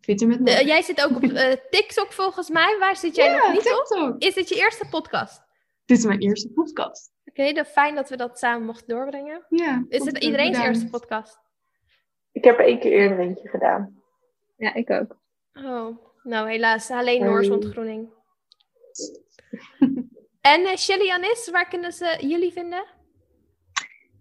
Fietsen 0.00 0.28
met 0.28 0.40
Noor. 0.40 0.54
Eh, 0.54 0.66
jij 0.66 0.82
zit 0.82 1.04
ook 1.04 1.16
op 1.16 1.22
eh, 1.32 1.56
TikTok 1.70 2.12
volgens 2.12 2.48
mij. 2.48 2.76
Waar 2.78 2.96
zit 2.96 3.16
jij 3.16 3.30
ja, 3.30 3.36
nog 3.36 3.52
niet 3.52 3.72
op? 3.72 3.86
TikTok. 3.86 4.22
Is 4.22 4.34
dit 4.34 4.48
je 4.48 4.54
eerste 4.54 4.86
podcast? 4.90 5.42
Dit 5.84 5.98
is 5.98 6.04
mijn 6.04 6.20
eerste 6.20 6.48
podcast. 6.48 7.09
Oké, 7.24 7.52
dan 7.52 7.64
fijn 7.64 7.94
dat 7.94 8.08
we 8.08 8.16
dat 8.16 8.38
samen 8.38 8.66
mochten 8.66 8.88
doorbrengen. 8.88 9.44
Ja, 9.48 9.84
Is 9.88 10.04
het 10.04 10.18
iedereen's 10.18 10.50
bedankt. 10.56 10.76
eerste 10.76 10.90
podcast? 10.90 11.38
Ik 12.32 12.44
heb 12.44 12.58
er 12.58 12.64
één 12.64 12.78
keer 12.80 12.92
eerder 12.92 13.18
eentje 13.18 13.48
gedaan. 13.48 14.02
Ja, 14.56 14.74
ik 14.74 14.90
ook. 14.90 15.18
Oh, 15.52 15.96
nou 16.22 16.48
helaas. 16.50 16.90
Alleen 16.90 17.24
Noors 17.24 17.46
Hey. 17.46 17.56
ontgroening. 17.56 18.08
en 20.40 20.64
eh, 20.64 20.76
Shelly 20.76 21.10
Anis, 21.10 21.48
waar 21.50 21.68
kunnen 21.68 21.92
ze 21.92 22.16
jullie 22.20 22.52
vinden? 22.52 22.84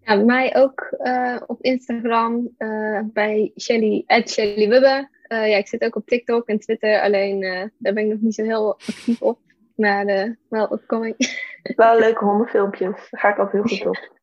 Ja, 0.01 0.15
mij 0.15 0.55
ook 0.55 0.81
eh, 0.81 1.41
op 1.47 1.61
Instagram 1.61 2.53
eh, 2.57 3.01
bij 3.05 3.51
Shelly, 3.59 4.03
Shelly 4.25 4.69
Wubbe. 4.69 5.09
Eh, 5.23 5.49
ja, 5.49 5.57
ik 5.57 5.67
zit 5.67 5.83
ook 5.83 5.95
op 5.95 6.05
TikTok 6.07 6.47
en 6.47 6.59
Twitter, 6.59 7.01
alleen 7.01 7.43
eh, 7.43 7.67
daar 7.77 7.93
ben 7.93 8.03
ik 8.05 8.09
nog 8.11 8.21
niet 8.21 8.35
zo 8.35 8.43
heel 8.43 8.73
actief 8.73 9.21
op. 9.21 9.39
Maar 9.75 10.05
eh, 10.05 10.29
wel 10.49 10.73
upcoming. 10.73 11.15
Wel 11.75 11.99
leuke 11.99 12.23
hondenfilmpjes. 12.25 13.07
Daar 13.09 13.21
ga 13.21 13.29
ik 13.29 13.37
altijd 13.37 13.67
heel 13.67 13.77
goed 13.77 13.87
op. 13.87 14.17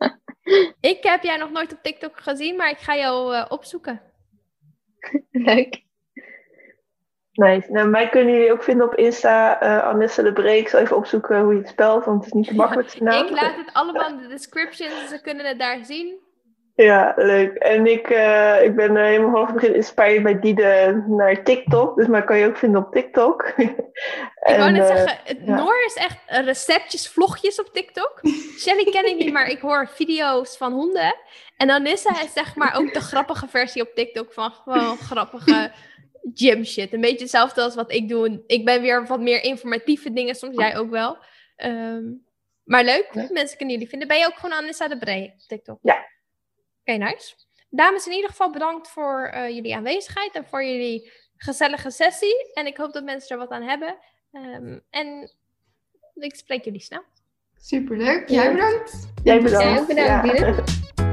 Ik 0.80 1.02
heb 1.02 1.22
jij 1.22 1.36
nog 1.36 1.50
nooit 1.50 1.72
op 1.72 1.82
TikTok 1.82 2.20
gezien, 2.20 2.56
maar 2.56 2.70
ik 2.70 2.78
ga 2.78 2.96
jou 2.96 3.34
eh, 3.34 3.44
opzoeken. 3.48 4.00
Leuk. 5.30 5.84
Nice. 7.32 7.70
Nou, 7.72 7.88
mij 7.88 8.08
kunnen 8.08 8.34
jullie 8.34 8.52
ook 8.52 8.62
vinden 8.62 8.86
op 8.86 8.94
Insta. 8.94 9.60
eh 9.60 9.84
Anissa 9.84 10.22
de 10.22 10.32
Breek. 10.32 10.60
Ik 10.60 10.68
zal 10.68 10.80
even 10.80 10.96
opzoeken 10.96 11.40
hoe 11.40 11.52
je 11.52 11.58
het 11.58 11.68
spelt, 11.68 12.04
want 12.04 12.16
het 12.24 12.26
is 12.26 12.32
niet 12.32 12.48
de 12.48 12.54
makkelijkste 12.54 13.02
naam. 13.02 13.24
Ik 13.24 13.30
laat 13.30 13.56
het 13.56 13.70
allemaal 13.72 14.08
in 14.08 14.16
de 14.16 14.28
description, 14.28 14.88
dus 14.88 15.08
ze 15.08 15.20
kunnen 15.20 15.46
het 15.46 15.58
daar 15.58 15.84
zien. 15.84 16.20
Ja, 16.76 17.12
leuk. 17.16 17.56
En 17.56 17.86
ik, 17.86 18.10
eh, 18.10 18.64
ik 18.64 18.76
ben 18.76 18.96
eh, 18.96 19.04
helemaal 19.04 19.30
vanaf 19.30 19.46
het 19.46 19.54
begin 19.54 19.74
inspired 19.74 20.22
bij 20.22 20.40
Diede 20.40 21.04
naar 21.08 21.44
TikTok. 21.44 21.96
Dus 21.96 22.06
mij 22.06 22.24
kan 22.24 22.38
je 22.38 22.46
ook 22.46 22.56
vinden 22.56 22.86
op 22.86 22.92
TikTok. 22.92 23.42
Ik 24.46 24.56
wou 24.56 24.70
net 24.70 24.88
eh, 24.88 24.96
zeggen, 24.96 25.18
het 25.24 25.38
ja. 25.44 25.56
Noor 25.56 25.84
is 25.86 25.94
echt 25.94 26.18
receptjes, 26.26 27.08
vlogjes 27.08 27.60
op 27.60 27.72
TikTok. 27.72 28.20
Shelly 28.58 28.84
ken 28.84 29.06
ik 29.06 29.16
niet, 29.16 29.32
maar 29.32 29.48
ik 29.48 29.60
hoor 29.60 29.88
video's 29.88 30.56
van 30.56 30.72
honden. 30.72 31.14
En 31.56 31.70
Anissa 31.70 32.22
is 32.22 32.32
zeg 32.32 32.56
maar 32.56 32.76
ook 32.76 32.92
de 32.94 33.00
grappige 33.00 33.48
versie 33.48 33.82
op 33.82 33.94
TikTok 33.94 34.32
van 34.32 34.50
gewoon 34.50 34.96
grappige 34.96 35.72
gym 36.34 36.64
shit. 36.64 36.92
Een 36.92 37.00
beetje 37.00 37.20
hetzelfde 37.20 37.62
als 37.62 37.74
wat 37.74 37.92
ik 37.92 38.08
doe. 38.08 38.42
Ik 38.46 38.64
ben 38.64 38.80
weer 38.80 39.06
wat 39.06 39.20
meer 39.20 39.44
informatieve 39.44 40.12
dingen, 40.12 40.34
soms 40.34 40.56
jij 40.56 40.76
ook 40.76 40.90
wel. 40.90 41.18
Ehm, 41.56 42.04
maar 42.64 42.84
leuk, 42.84 43.08
Ja. 43.12 43.28
mensen 43.30 43.56
kunnen 43.56 43.74
jullie 43.74 43.90
vinden. 43.90 44.08
Ben 44.08 44.18
je 44.18 44.26
ook 44.26 44.38
gewoon 44.38 44.58
Anissa 44.58 44.88
de 44.88 44.98
Bree 44.98 45.32
op 45.32 45.40
TikTok? 45.46 45.78
Ja. 45.82 46.14
Oké, 46.86 46.98
nice. 46.98 47.34
Dames, 47.70 48.06
in 48.06 48.12
ieder 48.12 48.30
geval 48.30 48.50
bedankt 48.50 48.88
voor 48.88 49.30
eh, 49.32 49.48
jullie 49.48 49.76
aanwezigheid 49.76 50.34
en 50.34 50.46
voor 50.46 50.64
jullie 50.64 51.12
gezellige 51.36 51.90
sessie. 51.90 52.52
En 52.54 52.66
ik 52.66 52.76
hoop 52.76 52.92
dat 52.92 53.04
mensen 53.04 53.28
er 53.28 53.38
wat 53.38 53.50
aan 53.50 53.62
hebben. 53.62 53.98
Ehm, 54.32 54.78
en 54.90 55.30
ik 56.14 56.34
spreek 56.34 56.64
jullie 56.64 56.80
snel. 56.80 57.02
Superleuk. 57.56 58.28
Jij 58.28 58.52
bedankt. 58.52 59.08
Jij 59.24 59.42
bedankt. 59.42 59.66
Jij 59.66 59.80
ook 59.80 59.86
bedankt, 59.86 60.32
Diede. 60.32 61.04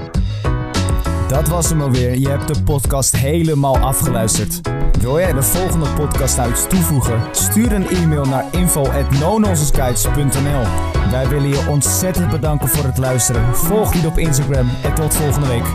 Dat 1.33 1.47
was 1.47 1.69
hem 1.69 1.81
alweer. 1.81 2.19
Je 2.19 2.29
hebt 2.29 2.55
de 2.55 2.63
podcast 2.63 3.15
helemaal 3.15 3.77
afgeluisterd. 3.77 4.61
Wil 4.99 5.19
jij 5.19 5.33
de 5.33 5.43
volgende 5.43 5.89
podcast 5.89 6.39
iets 6.49 6.67
toevoegen? 6.67 7.21
Stuur 7.31 7.73
een 7.73 7.89
e-mail 7.89 8.25
naar 8.25 8.45
info@nononsenskites.nl. 8.51 10.63
Wij 11.11 11.27
willen 11.27 11.49
je 11.49 11.65
ontzettend 11.69 12.29
bedanken 12.29 12.69
voor 12.69 12.85
het 12.85 12.97
luisteren. 12.97 13.55
Volg 13.55 13.93
je 13.93 14.07
op 14.07 14.17
Instagram 14.17 14.69
en 14.83 14.93
tot 14.93 15.15
volgende 15.15 15.47
week. 15.47 15.65